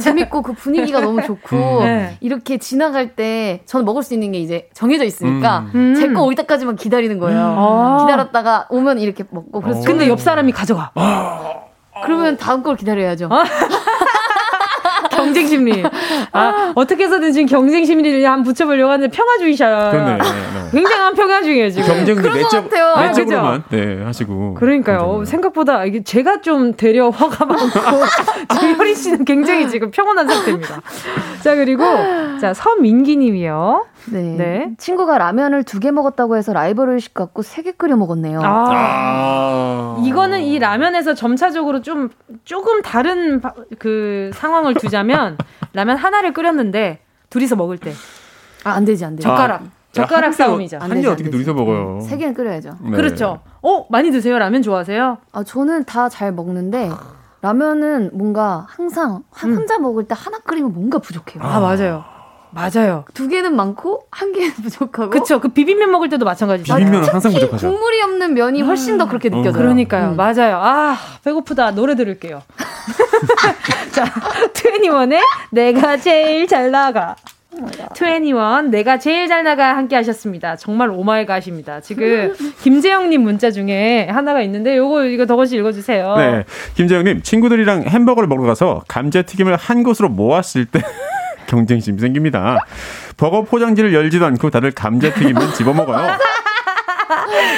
[0.00, 1.84] 재밌고 그 분위기가 너무 좋고 음.
[1.84, 2.16] 네.
[2.20, 5.94] 이렇게 지나갈 때 저는 먹을 수 있는 게 이제 정해져 있으니까 음.
[5.94, 7.38] 제거 올 때까지만 기다리는 거예요.
[7.40, 7.98] 아.
[8.00, 10.92] 기다렸다가 오면 이렇게 먹고 그래서 근데 옆 사람이 가져가.
[10.94, 11.58] 아.
[12.04, 13.28] 그러면 다음 걸 기다려야죠.
[15.28, 15.32] 아.
[15.32, 15.82] 경쟁 심리.
[16.32, 19.90] 아, 어떻게 해서든 지금 경쟁 심리를 한번 붙여보려고 하는데 평화주의셔.
[19.90, 20.12] 그러네.
[20.12, 20.70] 네, 네.
[20.72, 21.86] 굉장한 평화주의예요, 지금.
[21.86, 24.54] 경쟁도 내적, 내적으로만 네, 하시고.
[24.54, 24.98] 그러니까요.
[24.98, 25.24] 경쟁은.
[25.26, 27.68] 생각보다 이게 제가 좀 되려 화가 많고,
[28.60, 30.80] 지효리 씨는 굉장히 지금 평온한 상태입니다.
[31.42, 31.84] 자, 그리고,
[32.40, 33.84] 자, 서민기 님이요.
[34.06, 34.22] 네.
[34.36, 34.74] 네.
[34.78, 38.40] 친구가 라면을 두 개 먹었다고 해서 라이벌 의식 갖고 세 개 끓여 먹었네요.
[38.42, 38.64] 아.
[38.72, 40.02] 아.
[40.04, 42.08] 이거는 이 라면에서 점차적으로 좀
[42.44, 43.40] 조금 다른
[43.78, 45.36] 그 상황을 두자면
[45.74, 47.92] 라면 하나를 끓였는데 둘이서 먹을 때.
[48.64, 49.22] 아, 안 되지, 안 되지.
[49.26, 49.62] 젓가락.
[49.62, 49.64] 아.
[49.92, 50.78] 젓가락 싸움이죠.
[50.80, 52.00] 한 개 어떻게 둘이서 먹어요?
[52.02, 52.76] 세 개는 끓여야죠.
[52.82, 52.90] 네.
[52.90, 53.40] 그렇죠.
[53.62, 54.38] 어, 많이 드세요?
[54.38, 55.18] 라면 좋아하세요?
[55.32, 56.90] 아, 저는 다 잘 먹는데
[57.40, 59.54] 라면은 뭔가 항상 음.
[59.56, 61.42] 혼자 먹을 때 하나 끓이면 뭔가 부족해요.
[61.42, 62.04] 아, 맞아요.
[62.58, 63.04] 맞아요.
[63.14, 65.10] 두 개는 많고 한 개는 부족하고.
[65.10, 65.40] 그쵸.
[65.40, 66.74] 그 비빔면 먹을 때도 마찬가지죠.
[66.74, 67.70] 비빔면은 항상 부족하죠.
[67.70, 69.38] 국물이 없는 면이 훨씬 더 그렇게 음.
[69.38, 69.62] 느껴져요.
[69.62, 70.10] 그러니까요.
[70.10, 70.16] 음.
[70.16, 70.56] 맞아요.
[70.60, 71.70] 아 배고프다.
[71.72, 72.42] 노래 들을게요.
[73.92, 74.04] 자,
[74.54, 77.14] 트웬니원의 내가 제일 잘 나가.
[77.94, 80.56] 트웬니원 내가 제일 잘 나가 함께 하셨습니다.
[80.56, 81.80] 정말 오마이갓입니다.
[81.80, 82.32] 지금
[82.62, 86.16] 김재영님 문자 중에 하나가 있는데 요거 이거 덕원씨 읽어주세요.
[86.16, 86.44] 네,
[86.76, 90.80] 김재영님 친구들이랑 햄버거를 먹으러 가서 감자튀김을 한 곳으로 모았을 때
[91.58, 92.58] 경쟁심이 생깁니다.
[93.16, 96.16] 버거 포장지를 열지도 않고 다들 감자튀김만 집어먹어요.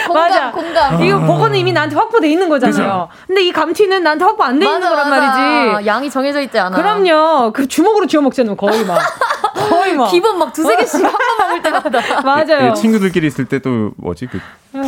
[0.06, 0.50] 공감, 맞아.
[0.52, 1.02] 공감.
[1.02, 3.08] 이거 버거는 이미 나한테 확보돼 있는 거잖아요.
[3.08, 3.08] 그쵸?
[3.26, 5.20] 근데 이 감튀는 나한테 확보 안 돼 있는 거란 맞아.
[5.20, 5.86] 말이지.
[5.86, 6.76] 양이 정해져 있지 않아.
[6.76, 7.52] 그럼요.
[7.52, 8.56] 그 주먹으로 쥐어 먹잖아요.
[8.56, 8.98] 거의 막.
[9.68, 10.08] 거의 막.
[10.10, 12.22] 기본 막 두세 개씩 한 번 먹을 때마다.
[12.22, 12.72] 맞아요.
[12.72, 14.26] 네, 친구들끼리 있을 때 또 뭐지?
[14.26, 14.40] 그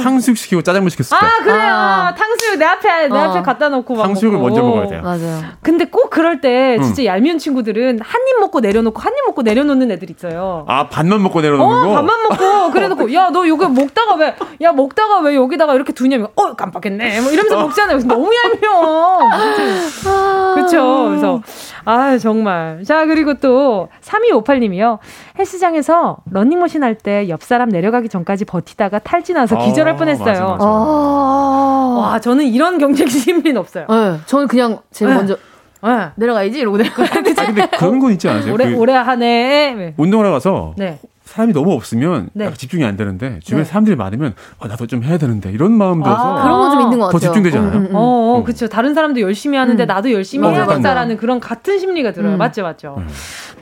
[0.03, 1.27] 탕수육 시키고 짜장면 시켰을 때.
[1.27, 1.73] 아, 그래요.
[1.75, 2.15] 아.
[2.15, 3.21] 탕수육 내 앞에, 내 어.
[3.31, 4.03] 앞에 갖다 놓고 막.
[4.05, 4.49] 탕수육을 먹고.
[4.51, 5.03] 먼저 먹어야 돼요.
[5.03, 5.43] 맞아요.
[5.63, 7.07] 근데 꼭 그럴 때 진짜 응.
[7.07, 10.65] 얄미운 친구들은 한 입 먹고 내려놓고 한 입 먹고 내려놓는 애들 있어요.
[10.69, 11.95] 아, 반만 먹고 내려놓는 어, 거?
[11.95, 16.55] 반만 먹고 그래놓고, 야, 너 이거 먹다가 왜, 야, 먹다가 왜 여기다가 이렇게 두냐면, 어,
[16.55, 17.21] 깜빡했네.
[17.21, 17.63] 뭐 이러면서 어.
[17.63, 17.99] 먹잖아요.
[18.01, 19.21] 너무 얄미워.
[19.33, 20.55] 아.
[20.57, 20.63] 그쵸.
[20.73, 21.07] 그쵸.
[21.11, 21.43] 그래서,
[21.85, 22.83] 아 정말.
[22.85, 24.99] 자, 그리고 또, 3258님이요.
[25.39, 30.27] 헬스장에서 런닝머신 할 때 옆 사람 내려가기 전까지 버티다가 탈진나서 기절할 아, 뻔했어요.
[30.27, 30.65] 맞아, 맞아.
[30.65, 33.87] 아~ 와, 저는 이런 경쟁 심리는 없어요.
[33.89, 35.17] 네, 저는 그냥 제일 네.
[35.17, 35.37] 먼저
[35.83, 36.11] 네.
[36.17, 38.53] 내려가야지 이러고 내려가야 아, 근데 그런 건 있지 않으세요?
[38.55, 39.75] 올해, 그 올해 한 해.
[39.75, 39.95] 네.
[39.97, 40.99] 운동을 가서 네.
[41.33, 42.53] 사람이 너무 없으면 네.
[42.53, 43.69] 집중이 안 되는데 주변에 네.
[43.69, 47.07] 사람들이 많으면 아, 나도 좀 해야 되는데 이런 마음 들어서 아, 그런 거좀 있는 것
[47.07, 47.19] 같아요.
[47.19, 47.73] 더 집중되지 않아요?
[47.73, 47.95] 음, 음.
[47.95, 48.45] 어, 어 음.
[48.45, 48.69] 그렇죠.
[48.69, 49.87] 다른 사람도 열심히 하는데 음.
[49.87, 52.35] 나도 열심히 어, 해야겠다라는 그런 같은 심리가 들어요.
[52.35, 52.39] 음.
[52.39, 52.97] 맞죠, 맞죠.
[52.99, 53.09] 음.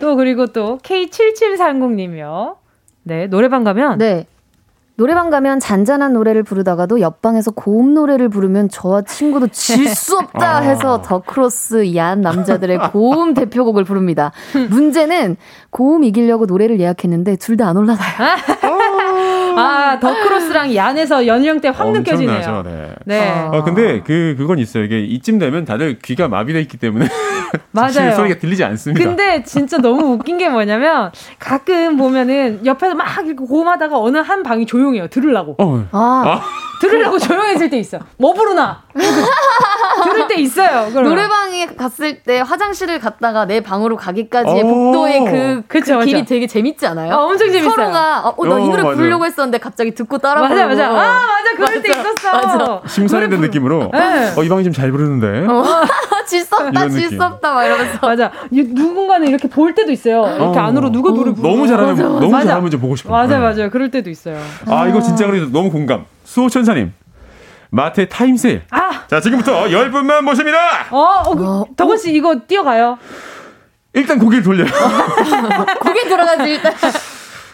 [0.00, 2.56] 또 그리고 또 K7730님이요.
[3.04, 4.26] 네 노래방 가면 네.
[5.00, 10.60] 노래방 가면 잔잔한 노래를 부르다가도 옆방에서 고음 노래를 부르면 저와 친구도 질 수 없다 아.
[10.60, 14.30] 해서 더 크로스 야한 남자들의 고음 대표곡을 부릅니다.
[14.68, 15.38] 문제는
[15.70, 18.36] 고음 이기려고 노래를 예약했는데 둘 다 안 올라가요.
[19.60, 22.62] 아, 더 크로스랑 얀에서 연령대 확 느껴지네요.
[22.64, 22.94] 네.
[23.04, 23.30] 네.
[23.30, 24.84] 아, 근데 그, 그건 있어요.
[24.84, 27.06] 이게 이쯤 되면 다들 귀가 마비돼 있기 때문에.
[27.72, 28.12] 맞아요.
[28.14, 29.04] 소리가 들리지 않습니다.
[29.04, 34.66] 근데 진짜 너무 웃긴 게 뭐냐면 가끔 보면은 옆에서 막 이렇게 고음하다가 어느 한 방이
[34.66, 35.08] 조용해요.
[35.08, 35.56] 들으려고.
[35.58, 35.86] 어.
[35.92, 36.22] 아.
[36.26, 36.40] 아.
[36.80, 37.98] 들으려고 조용해질 때 있어.
[38.16, 38.82] 뭐 부르나?
[40.04, 40.88] 들을 때 있어요.
[40.90, 41.10] 그러면.
[41.10, 46.86] 노래방에 갔을 때 화장실을 갔다가 내 방으로 가기까지의 복도의 그, 그쵸, 그 길이 되게 재밌지
[46.86, 47.12] 않아요?
[47.14, 47.70] 어, 엄청 재밌어요.
[47.70, 50.54] 서로가 어, 나이 노래 어, 부르려고 했었는데 갑자기 듣고 따라 부르고.
[50.54, 50.88] 맞아, 맞아.
[50.88, 51.52] 아, 맞아.
[51.56, 51.82] 그럴 맞아.
[51.82, 52.32] 때 있었어.
[52.32, 52.80] 맞아.
[52.86, 53.90] 심사위원 느낌으로.
[53.92, 54.32] 네.
[54.36, 55.46] 어, 이 방이 좀 잘 부르는데.
[55.50, 55.64] 어.
[56.26, 57.98] 질섭다, 질섭다, 막 이러면서.
[58.06, 58.30] 맞아.
[58.50, 60.24] 누군가는 이렇게 볼 때도 있어요.
[60.36, 60.62] 이렇게 어.
[60.62, 61.42] 안으로 누가 노래 부르고.
[61.42, 62.02] 너무 잘하면, 맞아.
[62.08, 62.46] 너무 맞아.
[62.46, 63.10] 잘하면 보고 싶어.
[63.10, 63.40] 맞아, 네.
[63.40, 63.70] 맞아요.
[63.70, 64.38] 그럴 때도 있어요.
[64.66, 66.04] 아, 이거 진짜 그래도 너무 공감.
[66.24, 66.92] 수호천사님.
[67.70, 68.62] 마트의 타임세일.
[68.70, 68.89] 아!
[69.10, 70.86] 자, 지금부터 10분만 모십니다!
[70.92, 72.96] 어, 어, 그, 어, 덕원 씨 이거 뛰어가요.
[73.92, 74.68] 일단 고개를 돌려요.
[75.82, 76.72] 고개 돌아가지, 일단.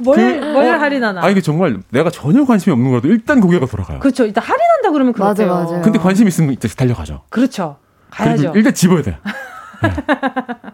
[0.00, 1.24] 뭘, 그, 뭘 어, 할인하나?
[1.24, 4.00] 아, 이게 정말 내가 전혀 관심이 없는 거라도 일단 고개가 돌아가요.
[4.00, 4.26] 그렇죠.
[4.26, 5.48] 일단 할인한다 그러면 그렇대요.
[5.48, 5.80] 맞아, 맞아.
[5.80, 7.22] 근데 관심 있으면 이제 달려가죠.
[7.30, 7.78] 그렇죠.
[8.10, 8.52] 가야죠.
[8.54, 9.18] 일단 집어야 돼.
[9.82, 9.90] 네.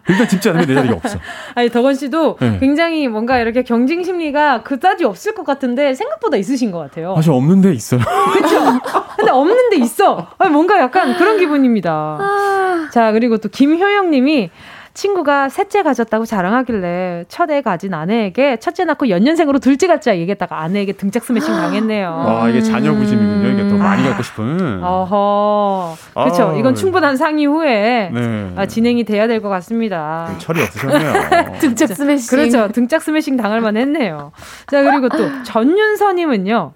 [0.09, 1.17] 일단 집지 않으면 내 자리가 없어.
[1.55, 2.57] 아니 덕원 씨도 네.
[2.59, 7.15] 굉장히 뭔가 이렇게 경쟁 심리가 그다지 없을 것 같은데 생각보다 있으신 것 같아요.
[7.15, 8.01] 사실 없는데 있어요.
[8.33, 8.79] 그렇죠.
[9.15, 10.27] 근데 없는데 있어.
[10.37, 11.91] 아니, 뭔가 약간 그런 기분입니다.
[11.91, 12.89] 아...
[12.91, 14.51] 자 그리고 또 김효영님이
[14.93, 20.93] 친구가 셋째 가졌다고 자랑하길래 첫 애 가진 아내에게 첫째 낳고 연년생으로 둘째 갖자 얘기했다가 아내에게
[20.93, 22.09] 등짝 스매싱 당했네요.
[22.25, 23.47] 아, 이게 자녀 부심이군요.
[23.49, 24.09] 이게 더 많이 아.
[24.09, 24.83] 갖고 싶은.
[24.83, 25.95] 어허.
[26.13, 26.49] 그렇죠.
[26.49, 28.53] 아, 이건 충분한 상의 후에 네.
[28.55, 30.27] 아, 진행이 돼야 될 것 같습니다.
[30.31, 31.57] 네, 철이 없으셨네요.
[31.59, 32.37] 등짝 스매싱.
[32.37, 32.67] 그렇죠.
[32.71, 34.31] 등짝 스매싱 당할 만 했네요.
[34.67, 36.71] 자, 그리고 또 전윤서님은요.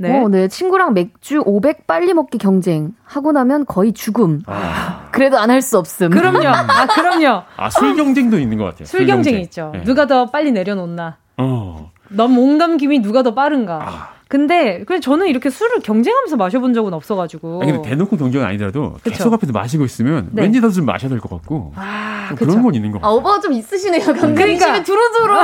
[0.00, 0.20] 네.
[0.22, 0.46] 어, 네.
[0.48, 2.92] 친구랑 맥주 500 빨리 먹기 경쟁.
[3.04, 4.42] 하고 나면 거의 죽음.
[4.46, 5.08] 아.
[5.10, 6.10] 그래도 안 할 수 없음.
[6.10, 6.46] 그럼요.
[6.48, 7.42] 아, 그럼요.
[7.56, 8.84] 아, 술 경쟁도 있는 것 같아요.
[8.86, 9.70] 술, 경쟁 있죠.
[9.74, 9.82] 네.
[9.82, 11.16] 누가 더 빨리 내려놓나.
[11.38, 11.90] 어.
[12.10, 13.80] 넘목 넘김이 누가 더 빠른가.
[13.82, 14.08] 아.
[14.28, 17.62] 근데 그냥 저는 이렇게 술을 경쟁하면서 마셔본 적은 없어가지고.
[17.62, 19.10] 아니 근데 대놓고 경쟁 아니더라도 그쵸?
[19.16, 20.42] 계속 앞에서 마시고 있으면 네.
[20.42, 21.72] 왠지 더좀 마셔야 될 것 같고.
[21.76, 23.10] 아, 그런 건 있는 것 같아요.
[23.10, 24.04] 아, 오빠가 좀 있으시네요.
[24.04, 25.34] 그러니까 두루두루.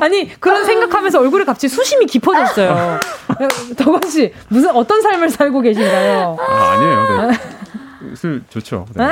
[0.00, 3.00] 아니 그런 생각하면서 얼굴이 갑자기 수심이 깊어졌어요.
[3.76, 6.36] 덕원 씨 무슨 어떤 삶을 살고 계신가요?
[6.38, 7.30] 아, 아니에요.
[7.30, 7.38] 네.
[8.14, 8.86] 술 좋죠.
[8.94, 9.04] 네.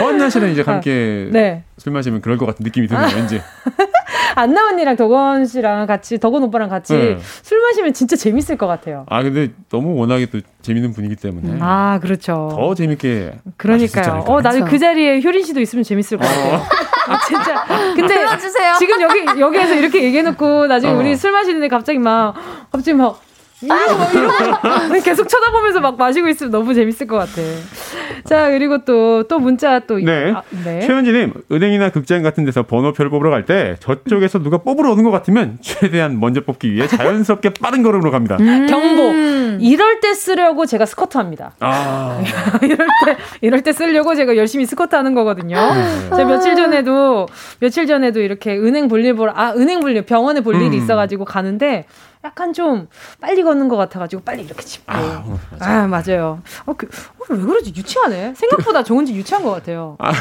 [0.00, 1.64] 허언나 씨는 이제 함께 네.
[1.76, 3.08] 술 마시면 그럴 것 같은 느낌이 드네요.
[3.16, 3.40] 왠지.
[4.34, 7.18] 안나 언니랑 덕원 씨랑 같이 덕원 오빠랑 같이 네.
[7.42, 9.04] 술 마시면 진짜 재밌을 것 같아요.
[9.08, 11.58] 아 근데 너무 워낙에 또 재밌는 분위기 때문에 음.
[11.60, 12.48] 아 그렇죠.
[12.52, 14.24] 더 재밌게 그러니까요.
[14.26, 16.54] 어 나는 그 자리에 효린 씨도 있으면 재밌을 것 같아요.
[16.54, 16.62] 어.
[17.08, 17.64] 아 진짜.
[17.96, 18.74] 근데 불러주세요.
[18.78, 20.96] 지금 여기 여기에서 이렇게 얘기해놓고 나중에 어.
[20.96, 22.34] 우리 술 마시는데 갑자기 막
[22.70, 23.20] 갑자기 막
[25.02, 27.42] 계속 쳐다보면서 막 마시고 있으면 너무 재밌을 것 같아.
[28.24, 29.96] 자, 그리고 또, 또 문자 또.
[29.98, 30.32] 네.
[30.32, 30.80] 아, 네.
[30.80, 35.56] 최현지님, 은행이나 극장 같은 데서 번호표를 뽑으러 갈 때 저쪽에서 누가 뽑으러 오는 것 같으면
[35.62, 38.36] 최대한 먼저 뽑기 위해 자연스럽게 빠른 걸음으로 갑니다.
[38.38, 39.58] 음~ 경보.
[39.64, 41.52] 이럴 때 쓰려고 제가 스쿼트 합니다.
[41.60, 42.20] 아.
[42.62, 45.56] 이럴 때, 이럴 때 쓰려고 제가 열심히 스쿼트 하는 거거든요.
[45.56, 46.16] 네.
[46.16, 47.26] 제가 며칠 전에도,
[47.60, 50.82] 며칠 전에도 이렇게 은행 볼일 보러, 아, 은행 볼일, 병원에 볼 일이 음.
[50.82, 51.86] 있어가지고 가는데
[52.28, 52.88] 약간 좀
[53.20, 54.92] 빨리 걷는 것 같아가지고 빨리 이렇게 짚고.
[54.92, 55.24] 아,
[55.60, 56.40] 아 맞아요.
[56.66, 57.72] 어, 그, 어, 왜 그러지?
[57.74, 58.34] 유치하네.
[58.36, 59.96] 생각보다 정은지 유치한 것 같아요.
[59.98, 60.12] 아,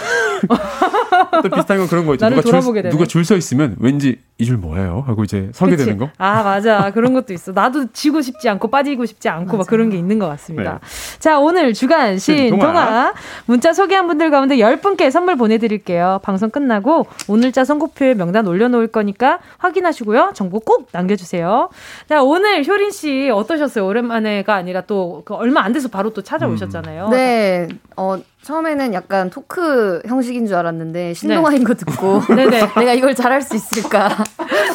[1.41, 2.29] 또 비슷한 건 그런 거 있죠.
[2.29, 5.03] 누가 줄, 누가 줄 서 있으면 왠지 이 줄 뭐예요?
[5.07, 6.09] 하고 이제 설계 되는 거.
[6.19, 6.91] 아 맞아.
[6.91, 7.51] 그런 것도 있어.
[7.51, 9.57] 나도 지고 싶지 않고 빠지고 싶지 않고 맞아.
[9.57, 10.73] 막 그런 게 있는 것 같습니다.
[10.81, 11.17] 네.
[11.19, 12.67] 자 오늘 주간 신 동화.
[12.67, 13.13] 동화
[13.47, 16.19] 문자 소개한 분들 가운데 10분께 선물 보내드릴게요.
[16.23, 20.31] 방송 끝나고 오늘자 선곡표에 명단 올려놓을 거니까 확인하시고요.
[20.35, 21.69] 정보 꼭 남겨주세요.
[22.07, 23.85] 자, 오늘 효린 씨 어떠셨어요?
[23.85, 27.09] 오랜만에가 아니라 또 그 얼마 안 돼서 바로 또 찾아오셨잖아요.
[27.09, 27.67] 네.
[27.97, 31.13] 어, 처음에는 약간 토크 형식인 줄 알았는데 네.
[31.13, 32.61] 신동아인 거 듣고 네네.
[32.79, 34.09] 내가 이걸 잘할 수 있을까?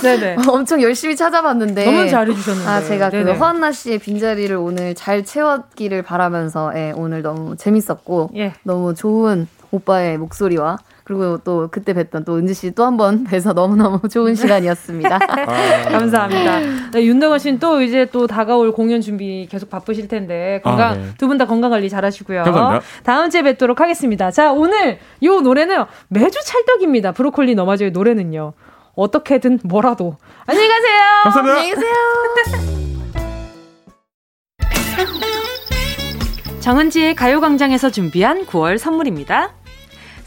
[0.03, 0.37] 네네.
[0.49, 2.69] 엄청 열심히 찾아봤는데 너무 잘해주셨는데.
[2.69, 3.33] 아 제가 네네.
[3.33, 8.53] 그 허한나 씨의 빈자리를 오늘 잘 채웠기를 바라면서 예, 오늘 너무 재밌었고 예.
[8.65, 13.53] 너무 좋은 오빠의 목소리와 그리고 또 그때 뵀던 또 은지 씨 또 한 번 뵈서
[13.53, 15.17] 너무너무 좋은 시간이었습니다.
[15.19, 16.61] 아, 감사합니다.
[16.93, 21.05] 네, 윤동아 씨는 또 이제 또 다가올 공연 준비 계속 바쁘실 텐데 건강 아, 네.
[21.19, 22.45] 두분 다 건강 관리 잘하시고요.
[22.45, 22.85] 감사합니다.
[23.03, 24.31] 다음 주에 뵙도록 하겠습니다.
[24.31, 27.13] 자 오늘 요 노래는 매주 찰떡입니다.
[27.13, 28.53] 브로콜리 너마저의 노래는요.
[28.95, 30.99] 어떻게든 뭐라도 안녕히 가세요.
[31.25, 31.57] 감사합니다.
[31.59, 31.93] 안녕히 계세요.
[36.61, 39.51] 정은지의 가요광장에서 준비한 9월 선물입니다.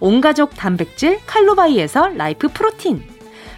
[0.00, 3.02] 온가족 단백질 칼로바이에서 라이프 프로틴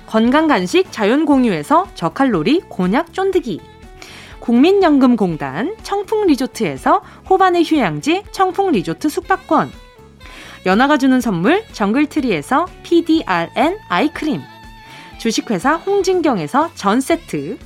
[0.06, 3.60] 건강간식 자연공유에서 저칼로리 곤약 쫀득이
[4.40, 9.70] 국민연금공단 청풍리조트에서 호반의 휴양지 청풍리조트 숙박권
[10.66, 14.40] 연아가 주는 선물 정글트리에서 PDRN 아이크림
[15.18, 17.58] 주식회사 홍진경에서 전세트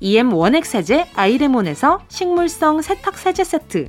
[0.00, 3.88] EM 원액세제 아이레몬에서 식물성 세탁세제 세트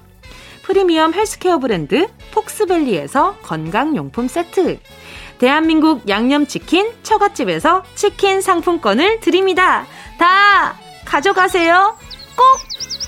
[0.71, 4.79] 프리미엄 헬스케어 브랜드 폭스밸리에서 건강용품 세트.
[5.37, 9.85] 대한민국 양념치킨 처갓집에서 치킨 상품권을 드립니다.
[10.17, 11.97] 다 가져가세요.
[12.37, 12.45] 꼭,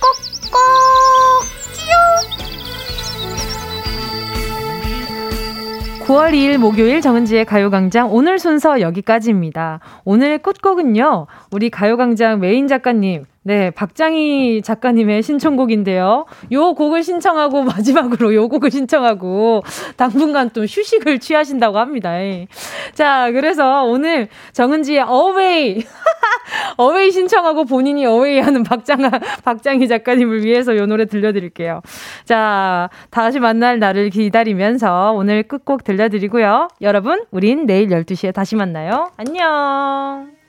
[0.01, 0.11] 꼭,
[0.51, 0.59] 꼭!
[1.71, 1.95] 끼용!
[6.05, 9.79] 9월 2일 목요일 정은지의 가요광장 오늘 순서 여기까지입니다.
[10.03, 16.25] 오늘 끝곡은요, 우리 가요광장 메인 작가님, 네, 박장희 작가님의 신청곡인데요.
[16.53, 19.63] 요 곡을 신청하고 마지막으로 요 곡을 신청하고
[19.97, 22.17] 당분간 또 휴식을 취하신다고 합니다.
[22.21, 22.47] 예.
[22.93, 25.83] 자, 그래서 오늘 정은지의 어웨이
[26.77, 29.09] 어웨이 신청하고 본인이 어웨이 하는 박장아
[29.43, 31.81] 박장희 작가님을 위해서 요 노래 들려드릴게요.
[32.23, 36.69] 자, 다시 만날 날을 기다리면서 오늘 끝곡 들려드리고요.
[36.81, 39.11] 여러분, 우린 내일 12시에 다시 만나요.
[39.17, 40.42] 안녕.